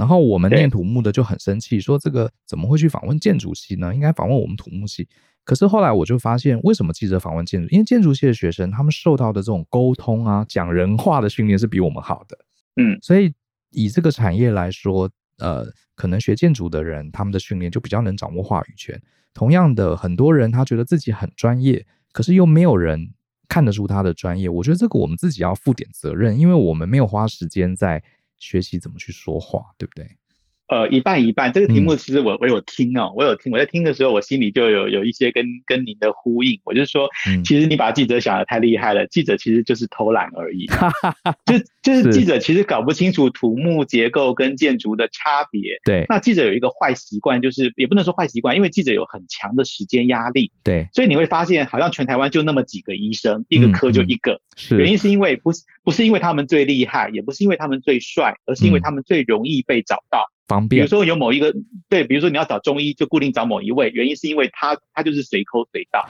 [0.00, 3.94] 然后我们念土木的就很生气，说这个怎么会去访问建筑系呢？
[3.94, 5.06] 应该访问我们土木系。
[5.44, 7.68] 可是后来我就发现，为什么记者访问建筑？
[7.68, 12.38] 因为建筑系的学生他们受到的这种沟通啊、讲人话的训练是比我们好的。
[12.76, 13.30] 嗯，所以
[13.72, 18.98] 以这个产业来说，呃，可能学建筑的人他们的训练就比较能掌握话语权。
[19.34, 23.10] 同样的，很多人他觉得自己很专业，可是又没有人
[23.48, 24.48] 看得出他的专业。
[24.48, 28.02] 我觉得这个我们自己要负点责任，因为我们没有花时间在。
[28.40, 30.18] 学习怎么去说话，对不对？
[30.70, 31.52] 呃，一半一半。
[31.52, 33.50] 这个题目其实我我有听哦，我有听。
[33.52, 36.60] 我在听的时候，我心里就有有一些跟跟您的呼应。
[36.64, 37.08] 我就说，
[37.44, 40.66] 其实你把记者想得太厉害了，记者其实就是偷懒而已。
[41.44, 45.80] 就就是记者其实搞不清楚土木结构跟建筑的差别。
[45.84, 46.06] 对。
[46.08, 50.52] 那记者有一个坏习惯，就是也不能说坏习惯，因为记者有很强的时间压力。
[50.62, 50.86] 对。
[50.94, 54.40] 所以你会发现，好像全台湾就那么几个医生，一个科就一个。
[54.56, 54.78] 是。
[54.78, 60.24] 原因是因为不是不是因为他们最厉害，也不是因为他们最帅，而是因为他们最容易被找到。
[60.50, 60.80] 方便。
[60.80, 61.54] 比如说有某一个
[61.88, 66.04] 对，比如说你要找中医，就固定找某一位，原因是因为他他就是随口随到。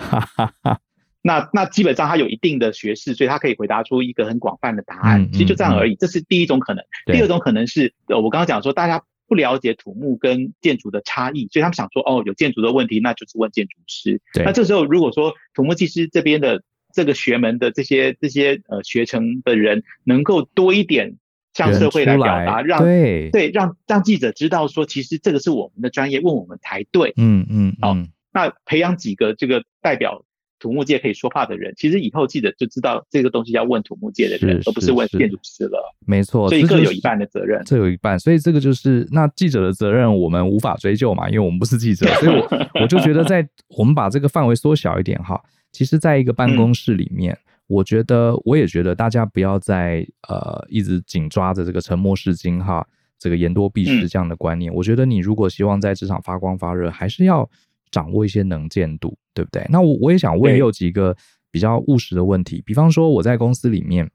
[1.23, 5.21] 那那基本上他有一定的学识，所以他可以回答出一个很广泛的答案。
[5.21, 6.83] 嗯、其实就这样而已，嗯、这是第一种可能。
[7.05, 14.21] 第二种可能是，呃，我刚刚讲说大家不了解土木跟建筑的差异，所以他们想说，哦，有建筑的问题，那就是问建筑师。
[14.45, 16.63] 那这时候如果说土木技师这边的
[16.95, 21.17] 这个学门的这些这些呃学成的人能够多一点。
[21.61, 27.13] 向社会来表达，让对对让让记者知道说，其实这个是我们的专业，问我们才对。
[27.17, 27.97] 嗯嗯，好，
[28.33, 30.25] 那培养几个这个代表
[30.59, 35.95] 土木界可以说话的人，其实以后记者就知道这个东西要问土木界的人，而不是问建筑师了。
[36.07, 42.07] 没错，所以各有一半的责任，这有一半，所以这个就是那记者的责任，我们无法追究嘛，因为我们不是记者。
[42.15, 42.49] 所以我
[42.83, 43.47] 我就觉得，在
[43.77, 45.41] 我们把这个范围缩小一点哈，
[45.73, 47.37] 其实在一个办公室里面。
[47.71, 52.85] 我觉得，我也觉得，大家不要再呃一直紧抓着这个沉默是金哈，
[53.17, 54.73] 这个言多必失这样的观念。
[54.73, 57.49] 嗯、我觉得，你如果希望在职场发光发热，还是要
[57.93, 59.65] 掌握一些能见度，对不对？
[59.71, 61.17] 那我我也想问，有几个
[61.53, 64.11] 比较务实的问题，比方说我在公司里面，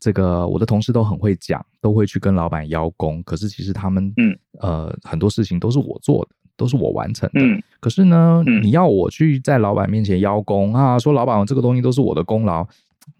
[0.00, 7.40] 这个我的同事都很会讲，都会去跟老板邀功，可是其实他们嗯呃很多事情都是我做的，都是我完成的。
[7.40, 12.66] 嗯、可是呢，嗯、你要我去在老板面前邀功啊，说老板这个东西都是我的功劳。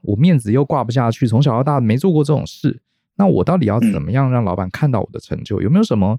[0.03, 2.81] 我面子又挂不下去，从小到大没做过这种事，
[3.17, 5.61] 那我到底要怎么样让老板看到我的成就？
[5.61, 6.19] 嗯、有没有什么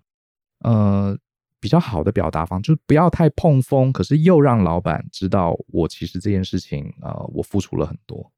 [0.62, 1.17] 呃
[1.60, 2.62] 比较好的表达方？
[2.62, 8.32] 就是不要太碰风，可是又让老板知道我其实这件事情呃我付出了很多。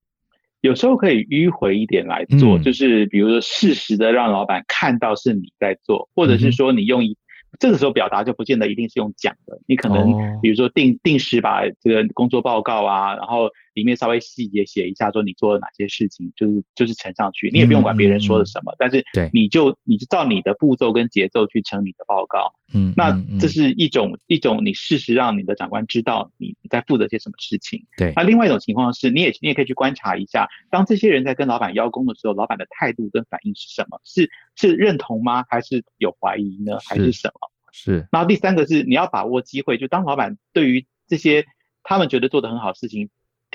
[0.61, 7.17] 有时候可以迂回一点来做，嗯、就是比如说适时的让老板看到是你在做，或者是说你用一。
[7.57, 28.11] 这个时候表达就不见得一定是用讲的，你可能比如说定定时把这个工作报告啊，然后里面稍微细节写一下，说你做了哪些事情，就是就是呈上去，你也不用管别人说了什么，但是对你就你就照你的步骤跟节奏去呈你的报告，嗯，那这是一种一种你事实让你的长官知道你你在负责些什么事情，对。
[28.15, 33.99] 那另外一种情况是，你也你也可以去观察一下，当这些人在跟老板邀功的时候，老板的态度跟反应是什么？
[34.03, 35.45] 是是认同吗？
[35.49, 36.77] 还是有怀疑呢？
[36.85, 37.49] 还是什么？
[37.71, 41.45] 是，然后第三个是你要把握机会，就当老板对于这些
[41.83, 43.09] 他们觉得做的很好的事情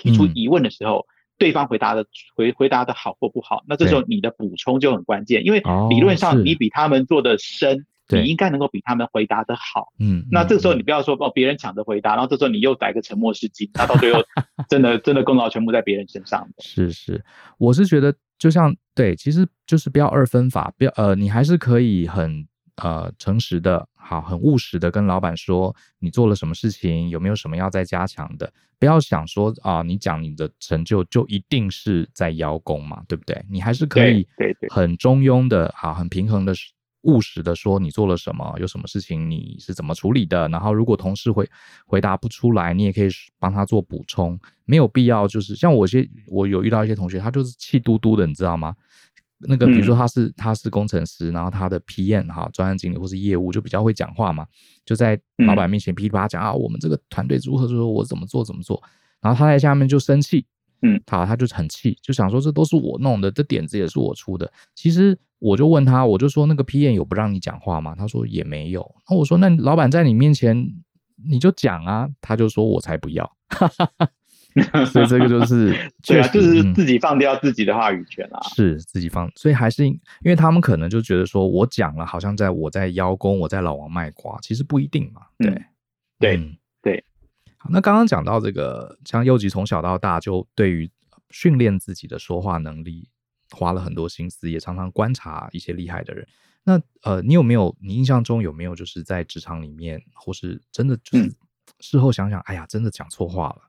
[0.04, 2.04] 提出疑问的时候，嗯、对方回答的
[2.36, 9.88] 回回答的好或不好，那这时候你的补充就很关键，因为理论上你比他们做的深，哦、你应该能够比他们回答的好。
[9.98, 14.20] 嗯，那这时候你不要说哦，别人抢着回答，然后这时候你又逮个沉默是金，那到最后
[14.68, 16.46] 真的真的功劳全部在别人身上。
[16.58, 17.24] 是是，
[17.58, 22.46] 我是觉得就像对，其实就是不要二分法，不要呃，你还是可以很。
[22.76, 28.52] 呃，诚实的，好，很务实的跟老板说，你做了什么事情，有没有什么要再加强的？
[28.80, 33.44] 不要想说啊，你讲你的成就就一定是在邀功嘛，对不对？
[33.48, 34.26] 你还是可以
[34.68, 36.52] 很中庸的，好，很平衡的、
[37.02, 40.48] 务实的说你做了什么，有什么事情你是怎么处理的。
[40.48, 41.48] 然后如果同事回
[41.86, 43.08] 回答不出来，你也可以
[43.38, 48.74] 帮他做补充，没有必要就是像我些，我有遇到一些同学，他就是气嘟嘟的，你知道吗？
[49.48, 54.46] 那个，比如说他是他是工程师，然后他的 PM 哈，专案经理或是业务就比较会讲话嘛，
[54.84, 58.82] 就在老板面前噼里啪啦讲啊，我们这个团队如何如何，我怎么做怎么做，
[59.20, 60.46] 然后他在下面就生气，
[60.82, 64.50] 嗯，他他就很气，就想说这都是我弄的，这点子也是我出的。
[64.74, 67.94] 其实我就问他，我就说那个 PM 有不让你讲话吗？
[67.94, 68.94] 他说也没有。
[69.08, 70.56] 那我说那老板在你面前
[71.28, 73.30] 你就讲啊，他就说我才不要。
[74.86, 75.74] 所以这个就是，
[76.06, 85.64] 对啊，就是自己放掉自己的话语权啊，是自己放，所以还是因为他们可能就觉得说我讲了，好像在我在邀功，我在老王卖瓜，其实不一定嘛，对，嗯、
[86.20, 87.04] 对、嗯、对。
[87.56, 90.88] 好，那刚刚讲到这个，像佑吉从小到大就对于
[91.30, 93.08] 训练自己的说话能力
[93.50, 96.24] 花了很多心思，也常常观察一些厉害的人。
[96.62, 101.34] 那呃，你有没有你印象中有没有就是在职场里面，或是真的就是
[101.80, 103.62] 事后想想，嗯、哎呀，真的讲错话了。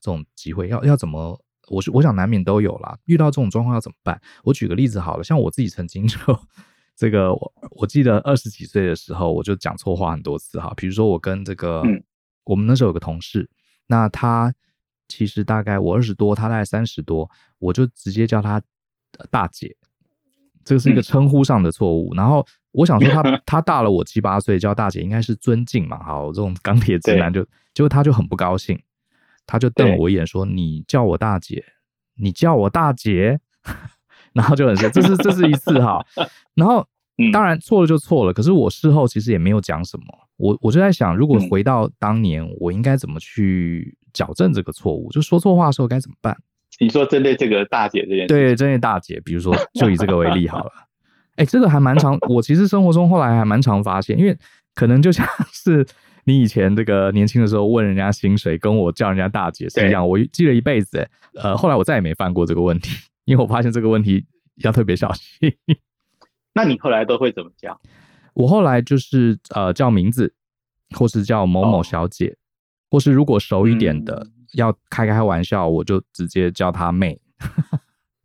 [0.00, 1.40] 这种机会要要怎么？
[1.70, 2.96] 我是我想难免都有啦。
[3.04, 4.18] 遇到这种状况要怎么办？
[4.42, 6.16] 我举个例子好了，像我自己曾经就
[6.96, 10.72] 这个，我我记得二十几岁的时候，我就讲错话很多次哈。
[10.78, 12.02] 比如说我跟这个，嗯、
[12.44, 13.50] 我们那时候有个同事，
[13.86, 14.50] 那他
[15.08, 18.62] 其实大概我二十多，他大概三十多，我就直接叫他
[19.30, 19.76] 大姐，
[20.64, 22.14] 这个是一个称呼上的错误。
[22.14, 26.02] 嗯、然后我想说他 他大了我七八岁，叫大姐应该是尊敬嘛。
[26.02, 28.80] 好，这种钢铁直男就结果他就很不高兴。
[29.48, 31.64] 他就瞪我一眼说：“你叫我大姐，
[32.16, 33.40] 你叫我大姐。”
[34.34, 36.04] 然后就很说：“这是这是一次哈。
[36.54, 36.86] ”然后
[37.32, 40.04] 当然错了就错了，可是我事后其实也没有讲什么。
[40.36, 45.10] 我我就在想，如果回到当年，我应该怎么去矫正这个错误？
[45.10, 46.36] 就说错话的时候该怎么办？
[46.78, 50.70] 你说针对这个大姐这件事，对，针对大姐，比如说就以这个为例好了。
[51.36, 54.36] 哎，这个还蛮常，我其实生活中后来还蛮常发现，因为
[54.74, 55.86] 可能就像是。
[56.28, 61.08] 你以前这个年轻的时候问人家薪水，跟我叫人家大姐是一样，我记了一辈子。
[61.32, 62.90] 呃，后来我再也没犯过这个问题，
[63.24, 65.24] 因为我发现这个问题要特别小心。
[66.52, 67.80] 那你后来都会怎么叫？
[68.34, 70.34] 我后来就是呃叫名字，
[70.90, 72.36] 或是叫某某小姐，哦、
[72.90, 77.18] 或是如果熟一点的、嗯、要开开玩笑，我就直接叫她妹。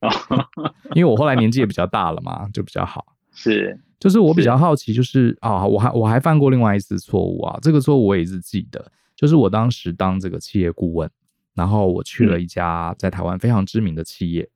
[0.94, 3.13] 因为我后来年纪也比较大了嘛，就比较好。
[3.34, 3.80] 是。
[4.00, 11.10] 就是我比较好奇，就是啊，我还我还犯过另外一次错误啊，这个错误我也是记得，就是我当时当这个企业顾问，
[11.54, 14.50] 然后我去了一家在台湾非常知名的企业，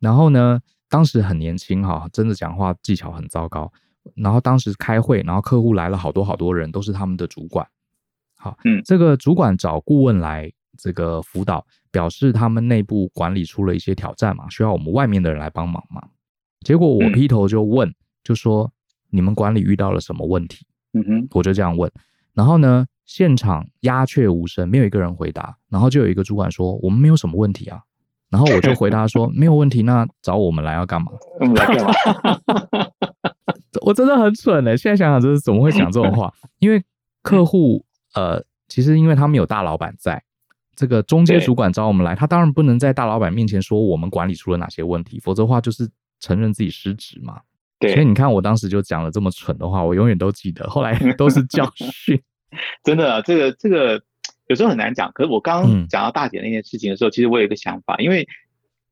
[0.00, 3.70] 然后呢，当时很年轻哈，真的讲话技巧很糟糕，
[4.14, 7.66] 然后当时开会，然后客户来了好多好多人，都是他们的主管，
[8.38, 16.02] 好，嗯，这个主管找顾问来这个辅导，表示他们内部管理出了一些挑战嘛，需要我们外面的人来帮忙嘛，
[16.60, 18.72] 结果我劈头就问，就说。
[19.10, 20.66] 你们管理遇到了什么问题？
[20.92, 21.88] 嗯哼，我就这样问，
[22.32, 27.78] 然后呢，现场鸦雀无声，没有一个人回答，然后就有一个主管说：“我们没有什么问题啊。”
[28.28, 31.12] 然后我就回答说：“没有问题，那找我们来要干嘛？
[31.38, 31.92] ”我们来干嘛？
[33.86, 34.76] 我真的很蠢欸！
[34.76, 36.34] 现在想想，就是怎么会讲这种话？
[36.58, 36.82] 因为
[37.22, 37.84] 客户
[38.14, 40.20] 呃，其实因为他们有大老板在，
[40.74, 47.40] 这个中介主管找我们来，他当然不能在大老板面前说我们管理出了哪些问题，否则的话就是承认自己失职嘛。
[47.92, 52.20] 所以你看，我当时就讲了这么蠢的话，我永远都记得，后来 都是教训。
[52.84, 54.00] 真的，这个这个
[54.46, 55.10] 有时候很难讲。
[55.12, 58.26] 可是我刚刚讲到大姐那件事情的时候，嗯、其实我有一个想法，因为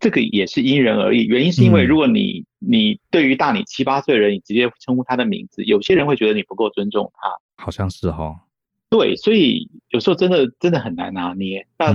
[0.00, 1.24] 这个也是因人而异。
[1.24, 7.30] 原因是因为如果你、嗯、你对于大你七八岁的人，你直接称呼他的名字，有些人会觉得你不够尊重他。
[7.62, 8.34] 好像是哈。
[8.90, 11.66] 对，所以有时候真的真的很难拿捏。
[11.78, 11.92] 那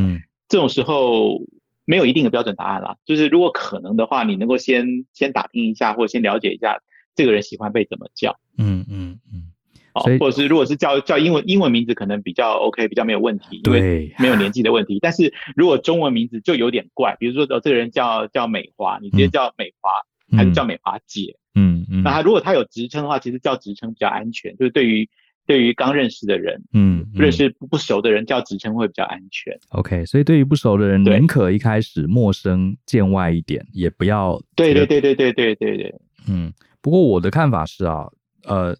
[0.47, 1.41] 这种时候。
[1.89, 6.81] 没有一定的标准答案啦，就是如果可能的话，你能够先先打听一下，或者先了解一下
[7.17, 9.51] 这个人喜欢被怎么叫，嗯嗯嗯，
[9.93, 14.99] 哦，或者是如果是叫叫英文英文名字，可能比较 OK，比较没有问题，对，没有年纪的问题。
[15.01, 21.35] 但是如果中文名字就有点怪，比如说哦，这个人叫叫美华，你直接叫美华，还是叫美华姐？
[21.55, 25.09] 嗯嗯，那他如果他有职称的话，其实叫职称比较安全，就是对于。
[25.47, 29.57] 对于刚认识的人，嗯，嗯认识不熟的人叫职称会比较安全。
[29.69, 34.43] OK，所以对于不熟的人，宁可一开始陌生见外一点，也不要。
[34.57, 35.95] 对对对对对对对对。
[36.27, 36.51] 嗯，
[36.87, 38.07] 不过我的看法是啊，
[38.45, 38.73] 呃，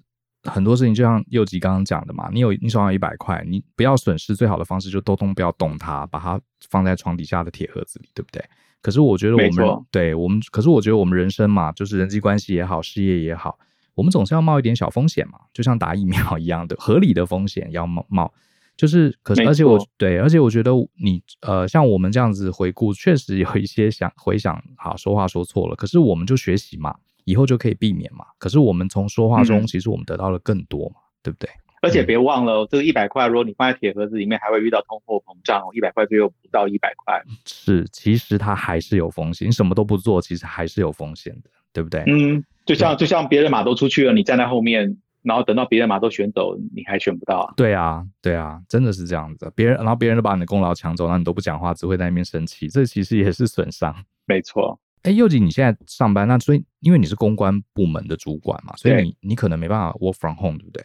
[0.43, 6.39] 很多事情就像右吉刚刚讲的嘛，你有你手上一百块，你不要损失，最好的方式就都动不要动它，把它
[6.69, 8.41] 放在床底下的铁盒子里，对不对？
[8.81, 13.59] 可是我觉得我们，对我们，可是我觉得我们人生嘛，就是人际关系也好，事业也好。
[13.93, 18.33] 我们总是要冒一点小风险嘛，就像打疫苗一样的，合理的风险要冒冒。
[18.77, 20.71] 就是，可是，而且我对，而且我觉得
[21.03, 26.95] 你呃，像我们这样子回顾，确实有一些想回想，好说话说错了，可是我们就学习嘛，
[27.27, 28.25] 以后就可以避免嘛。
[28.39, 31.49] 可是我们从说话中，其实我们得到了更多嘛，嗯、对不对？
[31.81, 37.21] 而且别忘了，这个一百块，如果你放在铁盒子里面，还会遇到通货膨胀，一百块就又不到一百块。
[37.45, 42.03] 是，其实它还是有风险，你什么都不做，其实还是有风险的，对不对？
[42.07, 42.43] 嗯。
[42.65, 47.53] 就像就像别人马都出去了，你站在后面，然后等到别人马都选走，你还选不到啊？
[47.55, 49.49] 对啊，对啊，真的是这样子。
[49.55, 53.95] 别人，然后别人都把你的功劳抢走，然后你都不讲话，只会在那边生气，这其实也是损伤。
[54.25, 54.77] 没错。
[55.07, 60.83] 哎，佑吉，你现在上班，那所以因为你是公关部门的主管嘛，所以你你可能没办法 work from home，对不对？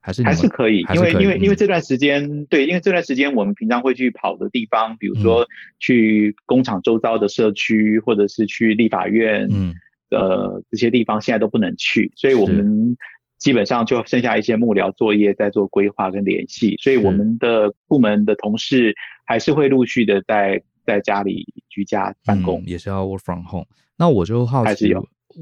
[0.00, 5.46] 还是还是可以，因为因为因为这段时间，对，因为这段时间我们平常会去跑的地方，比如说
[5.78, 9.74] 去工厂周遭的社区，或者是去立法院，嗯，
[10.10, 12.96] 呃，这些地方现在都不能去，所以我们。
[13.40, 18.94] 基本上就剩下一些幕僚作业在做规划跟联系，所以我们的部门的同事
[19.24, 23.66] 还是会陆续的在在家里居家办公，嗯，也是要 work from home。
[23.96, 24.92] 那我就好奇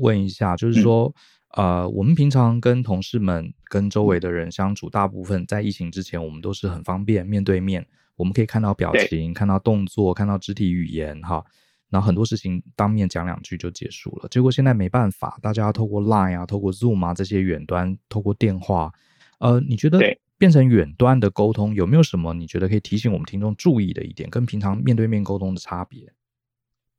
[0.01, 1.13] 问一下，就是说，
[1.57, 7.87] 嗯、呃，我们平常跟同事们、跟周围的人相处，大部分在疫情之前，我们都是很方便面对面，
[8.17, 11.45] 我们可以看到表情、看到动作、看到肢体语言，哈。
[11.91, 18.93] 然后很多事情当面讲两句就结束了，结果现在没办法，大家要透过 Line 啊，透过 Zoom 啊这些远端，透过电话，
[19.39, 19.99] 呃，你觉得
[20.39, 26.13] 变成远端的沟通有没有什么你觉得可以提醒我们听众注意的一点，跟平常面对面沟通的差别？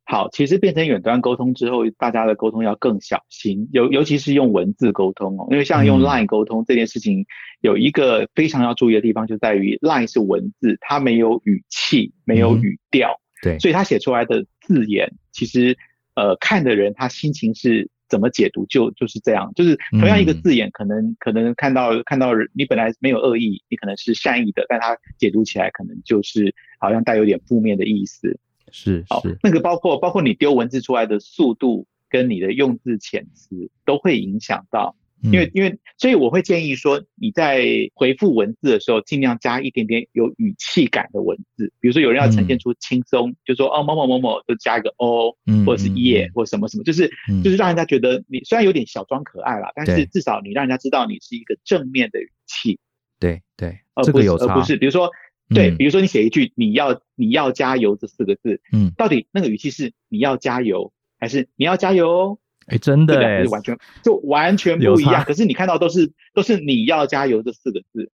[0.04, 7.24] 好，其实变成远端沟通之后，大家的沟通要更小心，尤尤其是用文字沟通哦，因为像用 Line 沟通这件事情，
[7.60, 13.12] 有一个非常要注意的地方，就在于 Line 是文字，它没有语气，没有语调。
[13.12, 15.78] 嗯对，所以他写出来的字眼，其实，
[16.14, 28.38] 呃，看的人他心情是怎么解读，就就是这样，就是同样一个字眼，可能、嗯、可能看到看到你本来没有恶意，你可能是善意的，但它解读起来可能就是好像带有点负面的意思。
[28.72, 34.96] 是，好，那个包括包括你丢文字出来的速度，跟你的用字遣词都会影响到。
[35.22, 37.64] 因为因为所以我会建议说，你在
[37.94, 41.72] 回复文字的时候，尽量加一点点有语气感的文字。
[41.80, 52.78] 比如说有人要呈现出轻松，嗯、就说哦某某某某，就加一个哦，嗯、或者是耶，或者什么什么，就是、嗯、就是让人家觉得你虽然有点小装可爱啦，但是至少你让人家知道你是一个正面的语气。
[53.18, 55.10] 对对，而不是而不是，比如说
[55.54, 62.38] 对，比如说你写一句你要你要加油这四个字，嗯，到底那个语气是你要加油，还是你要加油哦？
[62.70, 65.24] 哎，真的是，完全就完全不一样。
[65.24, 68.10] 可是你看到都是都是你要加油这四个字，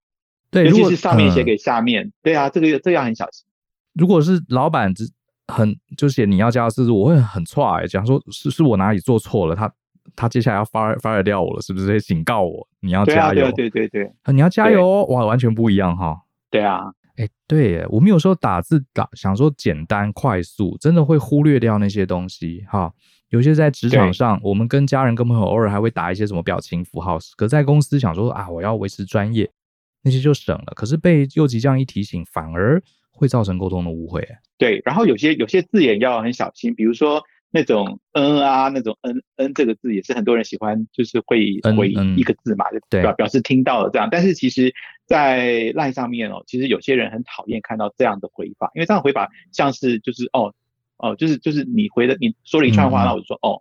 [0.50, 3.46] 对，尤其是上面写给下面，对啊，这个这个要很小心。
[3.92, 5.09] 如果是老板只
[5.46, 9.70] 很就写你要加油四个字，我会很错哎，讲说是是我哪里做错了，他
[10.14, 12.00] 他接下来要 fire fire 掉我了，是不是？
[12.00, 16.16] 警告我你要加油，对对对，你要加油，哇，完全不一样哈。
[16.48, 16.80] 对啊，
[17.16, 22.92] 哎，对，我们有时候打字打想说简单快速，真的会忽略掉那些东西哈。
[23.30, 29.50] 有些在职场上，我们跟家人、跟朋友偶尔还会打一些什么表情符号，可在公司想说啊，我要维持专业，
[30.02, 30.72] 那些就省了。
[30.76, 34.24] 可是被右吉这样一提醒，反而会造成沟通的误会。
[34.56, 37.20] 对，然后有些有些字眼要很小心，比如说
[37.50, 44.08] 那种嗯啊，那种嗯嗯这个字也是很多人喜欢，就是会回一个字嘛，就表表示听到了这样。
[44.08, 44.72] 但是其实，
[45.04, 50.54] 在 LINE 上面哦，其实有些人很讨厌看到这样的回法，因为这样的回法像是就是哦。
[50.99, 53.61] 哦，就是就是你回的，你说了一串话，那、嗯、我就说哦，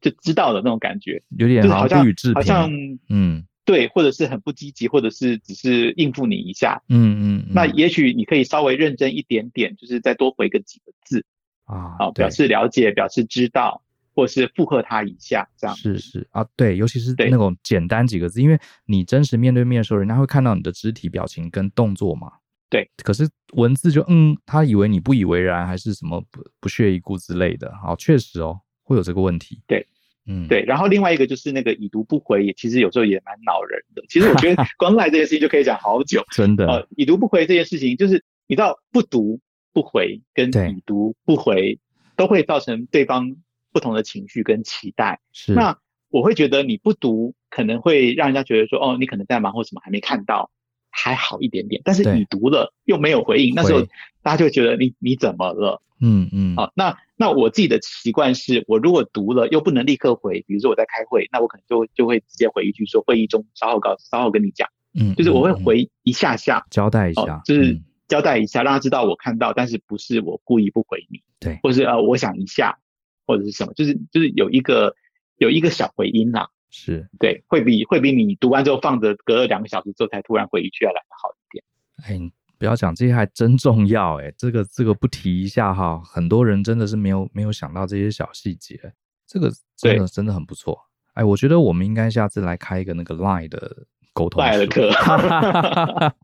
[0.00, 2.70] 就知道了那种感觉，有点好像好像
[3.08, 11.24] 嗯，对，或者是很不积极，或者是只是应付你一下，嗯嗯，嗯，那也许你可以稍微认真一点点，就是再多回个几个字
[11.64, 13.82] 啊，啊，表示了解，表示知道，
[14.14, 18.56] 或是附和他一下，这样是是啊，对，尤其是那种简单几个字，因为
[18.86, 22.30] 你真实面对面的时候，人家会看到你的肢体表情跟动作嘛。
[22.68, 27.72] 对，可是文字就嗯，他以为你不以为然，还是什么不不屑一顾之类的。
[27.80, 29.62] 好，确实哦，会有这个问题。
[29.68, 29.86] 对，
[30.26, 30.64] 嗯，对。
[30.64, 34.02] 然后另外一个就是那个已读不回，也其实有时候也蛮恼人的。
[34.08, 36.24] 其实我觉得 光赖这件事情就可以讲好久。
[36.32, 39.40] 真的，呃，已读不回这件事情，就是你知道不读
[39.72, 41.78] 不回跟已读不回
[42.16, 43.36] 都会造成对方
[43.72, 45.20] 不同的情绪跟期待。
[45.32, 45.54] 是。
[45.54, 50.50] 那我会觉得你不读可能会让人家觉得说，哦，你可能在忙或什么还没看到。
[50.96, 53.82] 还好一点点，但是你读了又没有回应，那时候
[54.22, 55.82] 大家就觉得你你怎么了？
[56.00, 56.56] 嗯嗯。
[56.56, 64.66] 好，那那我自己的习惯是，我如果读了又不能立刻回，比如说我在开会，那我可能就就会直接回一句说会议中稍后告稍后跟你讲。
[64.98, 67.78] 嗯，就是我会回一下下，交代一下，就是
[68.08, 71.20] 交代一下，让他知道我看到，但是不是我故意不回你。
[71.38, 72.78] 对，或是呃，我想一下，
[73.26, 74.94] 或者是什么，就是就是有一个
[75.36, 76.48] 有一个小回音啦。
[76.78, 81.64] 是对，会比会比你读完之后放着隔了两个小时之后才突然回一句要来的好一点。
[82.04, 88.78] 哎，你不要讲这些还真重要哎，这个这个不提一下哈，很多人真的是没有没有想到这些小细节，
[89.26, 90.78] 这个真的真的很不错。
[91.14, 94.90] 哎，我觉得我们应该下次来开一个那个 Line 的沟通 Line 的课。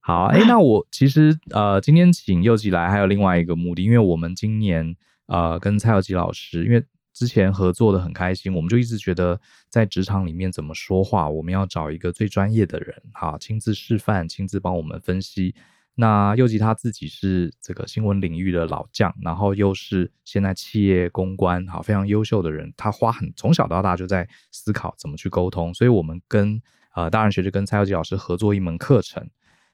[0.00, 4.96] 好，哎，那我其实呃今天请佑吉来还有另外一个目的，因为我们今年
[5.26, 6.84] 呃跟蔡佑吉老师因为。
[7.20, 15.54] 之前合作的很开心，我们就一直觉得在职场里面怎么说话，我们要找一个最专业的人，哈，亲自示范，亲自帮我们分析。
[15.94, 22.72] 那又吉他自己是这个新闻领域的老将，然后又是现在企业公关，哈，非常优秀的人。
[22.74, 26.58] 他花很从小到大就在思考怎么去沟通，所以我们跟
[26.94, 29.28] 呃大人学就跟蔡又吉老师合作一门课程。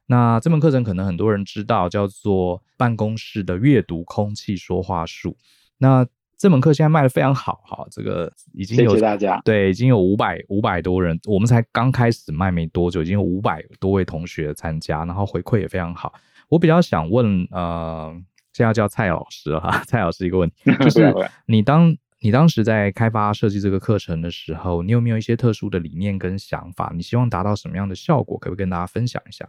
[0.07, 5.37] 那这门课程可能很多人知道，叫做办公室的阅读空气说话术。
[5.79, 6.05] 那
[6.39, 16.13] 这门课现在卖的非常好，哈，这个已经有谢谢大家，对，已经有五百五百多人，我们才刚开始卖没多久，已经有五百多位同学参加，然后回馈也非常好。
[16.49, 18.13] 我比较想问，呃，
[18.53, 21.15] 现在要叫蔡老师了哈， 蔡老师一个问题，就 是
[21.47, 26.93] 你当你当时在开发设计这个课程的时候，你有没有一些特殊的理念跟想法？
[26.95, 28.39] 你希望达到什么样的效果？
[28.39, 29.49] 可不可以跟大家分享一下？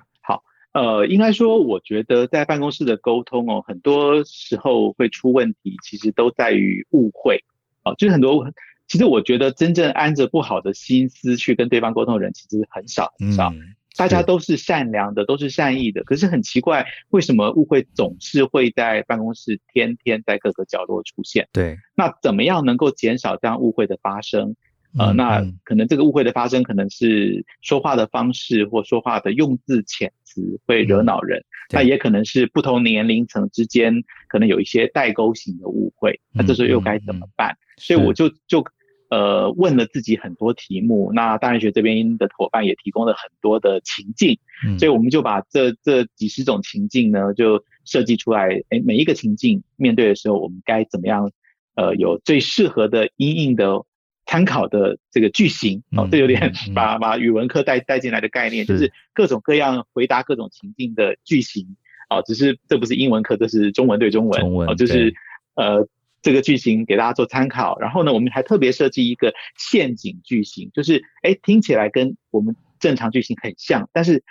[0.77, 0.97] 好。
[0.97, 7.43] 呃，应该说，我觉得在办公室的沟通哦，很多时候会出问题，其实都在于误会
[7.83, 7.95] 哦。
[7.97, 8.51] 就是很多，
[8.87, 13.49] 其实我觉得真正安着不好的心思去跟对方沟通的人，其实很少很少。
[13.53, 21.47] 嗯，大家都是善良的，都是善意的，可是很奇怪，为什么误会总是会在办公室天天在各个角落出现？
[21.51, 24.55] 对，那怎么样能够减少这样误会的发生？
[24.97, 30.37] 呃，那可能这个误会的发生，可能是说话的方式或说话的用字遣词。
[30.67, 31.43] 会惹恼人，
[31.73, 37.57] 那也可能是不同年龄层之间可能有一些代沟型的误会，那这时候又该怎么办？
[37.77, 38.63] 所以我就就
[39.09, 44.37] 呃问了自己很多题目，那大人学这边的伙伴也提供了很多的情境，
[44.77, 51.31] 所以我们就把这这几十种情境呢就设计出来，哎，每一个情境面对的时候，我们该怎么样？
[51.73, 53.83] 呃，有最适合的阴应的。
[54.27, 61.77] 参考的这个句型哦，这有点 把把语文课带带进来的概念，就是各种各样回答各种情境的句型
[62.09, 65.15] 哦，只是这不是英文课，这是中文对中文，中文哦，就是
[65.55, 65.87] 呃
[66.21, 67.79] 这个句型给大家做参考。
[67.79, 74.23] 然后呢，我们还特别设计一个陷阱句型，就是哎听起来跟我们正常句型很像，但是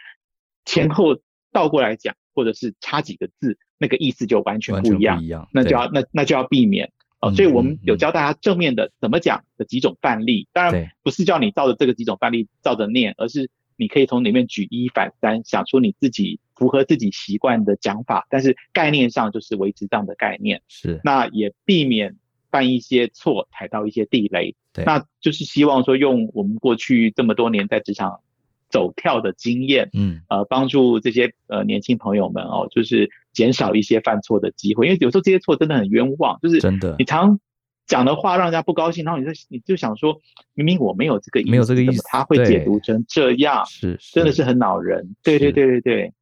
[0.67, 1.19] 前后
[1.53, 6.93] 倒过来讲，或者是差几个字，那个意思就完全不一样，一样那就要那那就要避免。
[7.21, 20.61] 哦，所以我们有教大家正面的怎么讲的几种范例，当然不是叫你照着这个几种范例照着念，而是你可以从里面举一反三，想出你自己符合自己习惯的讲法，但是概念上就是维持这样的概念。
[20.69, 22.17] 是，那也避免
[22.51, 24.55] 犯一些错，踩到一些地雷。
[24.73, 28.21] 对，那就是希望说用我们过去这么多年在职场。
[28.69, 37.39] 走跳的经验，嗯，呃，帮助这些呃年轻朋友们哦，就是减少一些犯错的机会，因为有时候这些错真的很冤枉，就是真的，你常
[37.87, 40.21] 讲的话让人家不高兴，然后你就你就想说，
[40.55, 45.15] 明明我没有这个意思，没有这个意思，他会解读成这样，是，真的是很恼人。
[45.23, 46.13] 对对对对对，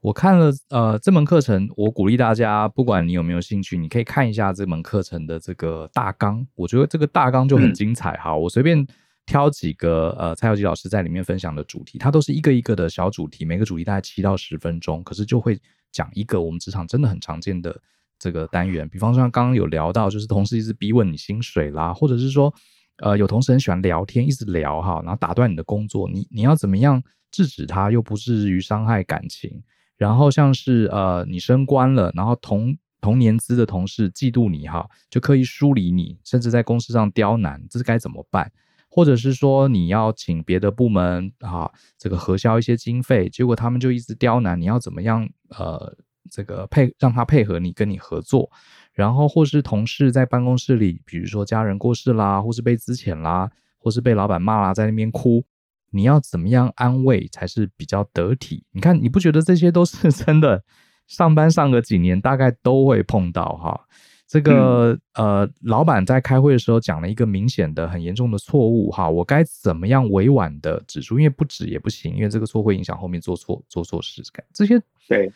[0.00, 8.84] 我看了呃这门课程，我鼓励大家，不管你有没有兴趣，你可以看一下这门课程的这个大纲，我觉得这个大纲就很精彩哈，嗯、我随便。
[9.26, 15.58] 挑几个呃，蔡又吉老师在里面分享的主题，它都是一个一个的小主题，每个主题大概七到十分钟，可是就会
[15.90, 17.80] 讲一个我们职场真的很常见的
[18.18, 22.52] 这个单元，比方说刚刚有聊到，就是同事一直逼问你薪水啦，或者是说，
[22.98, 29.62] 呃，有同事很喜欢聊天，一直聊哈，然后打断你的工作，你你要怎么样制止他，又不至于伤害感情？
[29.96, 38.50] 然后像是呃，你升官了，然后同同年资的同事嫉妒你哈，就刻意疏离你，甚至在公司上刁难，这是该怎么办？
[38.94, 45.26] 或者是说你要请别的部门啊，这个核销一些经费，结果他们就一直刁难，你要怎么样？
[45.48, 45.96] 呃，
[46.30, 48.50] 这个配让他配合你，跟你合作。
[48.92, 55.42] 然后或是同事在办公室里，比如说家人过世啦，或是被资遣啦，或是被老板骂啦，在那边哭，
[55.90, 58.62] 你要怎么样安慰才是比较得体？
[58.72, 60.62] 你看，你不觉得这些都是 真的？
[61.06, 63.86] 上班上个几年，大概都会碰到哈。
[64.32, 71.18] 这个呃，老板在开会的时候讲了一个明显的、很严重的错误哈，我该怎么样委婉的指出？
[71.18, 74.22] 因为不指也不行，因为这个错会影响后面做错做错事。
[74.54, 75.30] 这些对，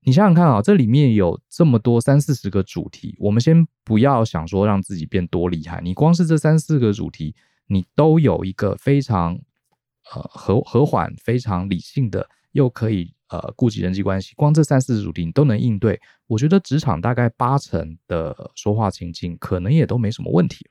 [0.00, 7.36] 你想想看啊，这里面有这么多三四十个主题，我们先不要想说让自己变多厉害，你光是这三四个主题，
[7.68, 9.38] 你都有一个非常
[10.12, 13.14] 呃和和缓、非常理性的，又可以。
[13.32, 20.66] 呃，顾及人际关系，光这三四十主题你都能应对，我觉得职场大概八成的说话情境可能也都没什么问题。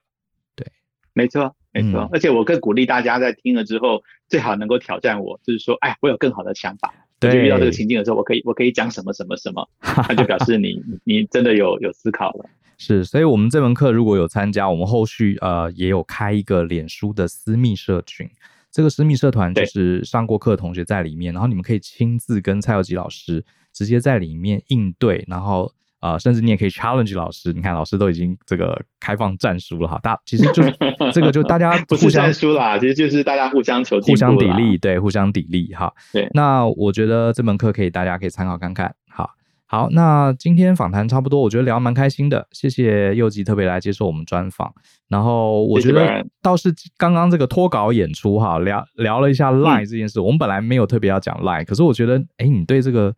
[0.55, 0.67] 对，
[1.13, 2.01] 没错，没错。
[2.01, 3.99] 嗯、而且我更鼓励大家在听了之后，
[4.29, 6.93] 最好能够挑战我，就是说，哎，我有更好的想法。
[7.19, 9.67] 对，就遇到这个情境的时候，我可以，我可以讲什么什么什么，
[10.07, 12.45] 那就表示你，你真的有有思考了。
[12.77, 18.29] 是，所以我们这门课如果有参加，我们后续呃也有开一个脸书的私密社群。
[18.71, 23.43] 这个私密社团就是上过课的同学在里面，然后你们可以亲自跟蔡耀吉老师
[23.73, 27.51] 直接在里面应对，然后啊、呃，甚至你也可以 challenge 老师。
[27.53, 29.99] 你看，老师都已经这个开放战书了哈。
[30.01, 30.63] 大其实就
[31.11, 35.93] 这个就大家 不是战书啦，其实就是大家互相求互相砥砺，对，互相砥砺哈。
[36.13, 38.95] 对，那我觉得这门课可以，大家可以参考看看。
[39.09, 39.29] 好，
[39.71, 42.45] 好，那今天访谈差不多，我觉得聊蛮开心的。
[42.51, 44.69] 谢谢祐吉特别来接受我们专访。
[45.07, 50.19] 然后我觉得倒是刚刚这个脱稿演出哈，聊聊了一下 Line 这件事。
[50.19, 53.15] 嗯、我们本来没有特别要讲 Line，可是我觉得，哎，你对这个。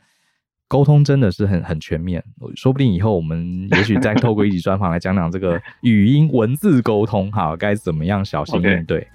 [0.70, 2.24] 沟通真的是很很全面，
[2.56, 9.08] 说不定以后我们也许再透过一集专访来讲讲这个语音文字沟通，哈，该怎么样小心 应对。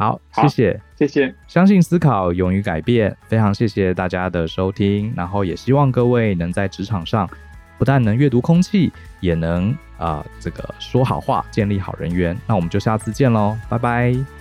[0.00, 1.34] 好，谢谢，谢谢。
[1.46, 7.28] 相信思考，勇于改变，非常谢谢大家的收听，然后也希望各位能在职场上
[7.76, 8.90] 不但能阅读空气，
[9.20, 12.34] 也能啊、呃、这个说好话，建立好人缘。
[12.46, 14.39] 那我们就下次见喽，拜拜。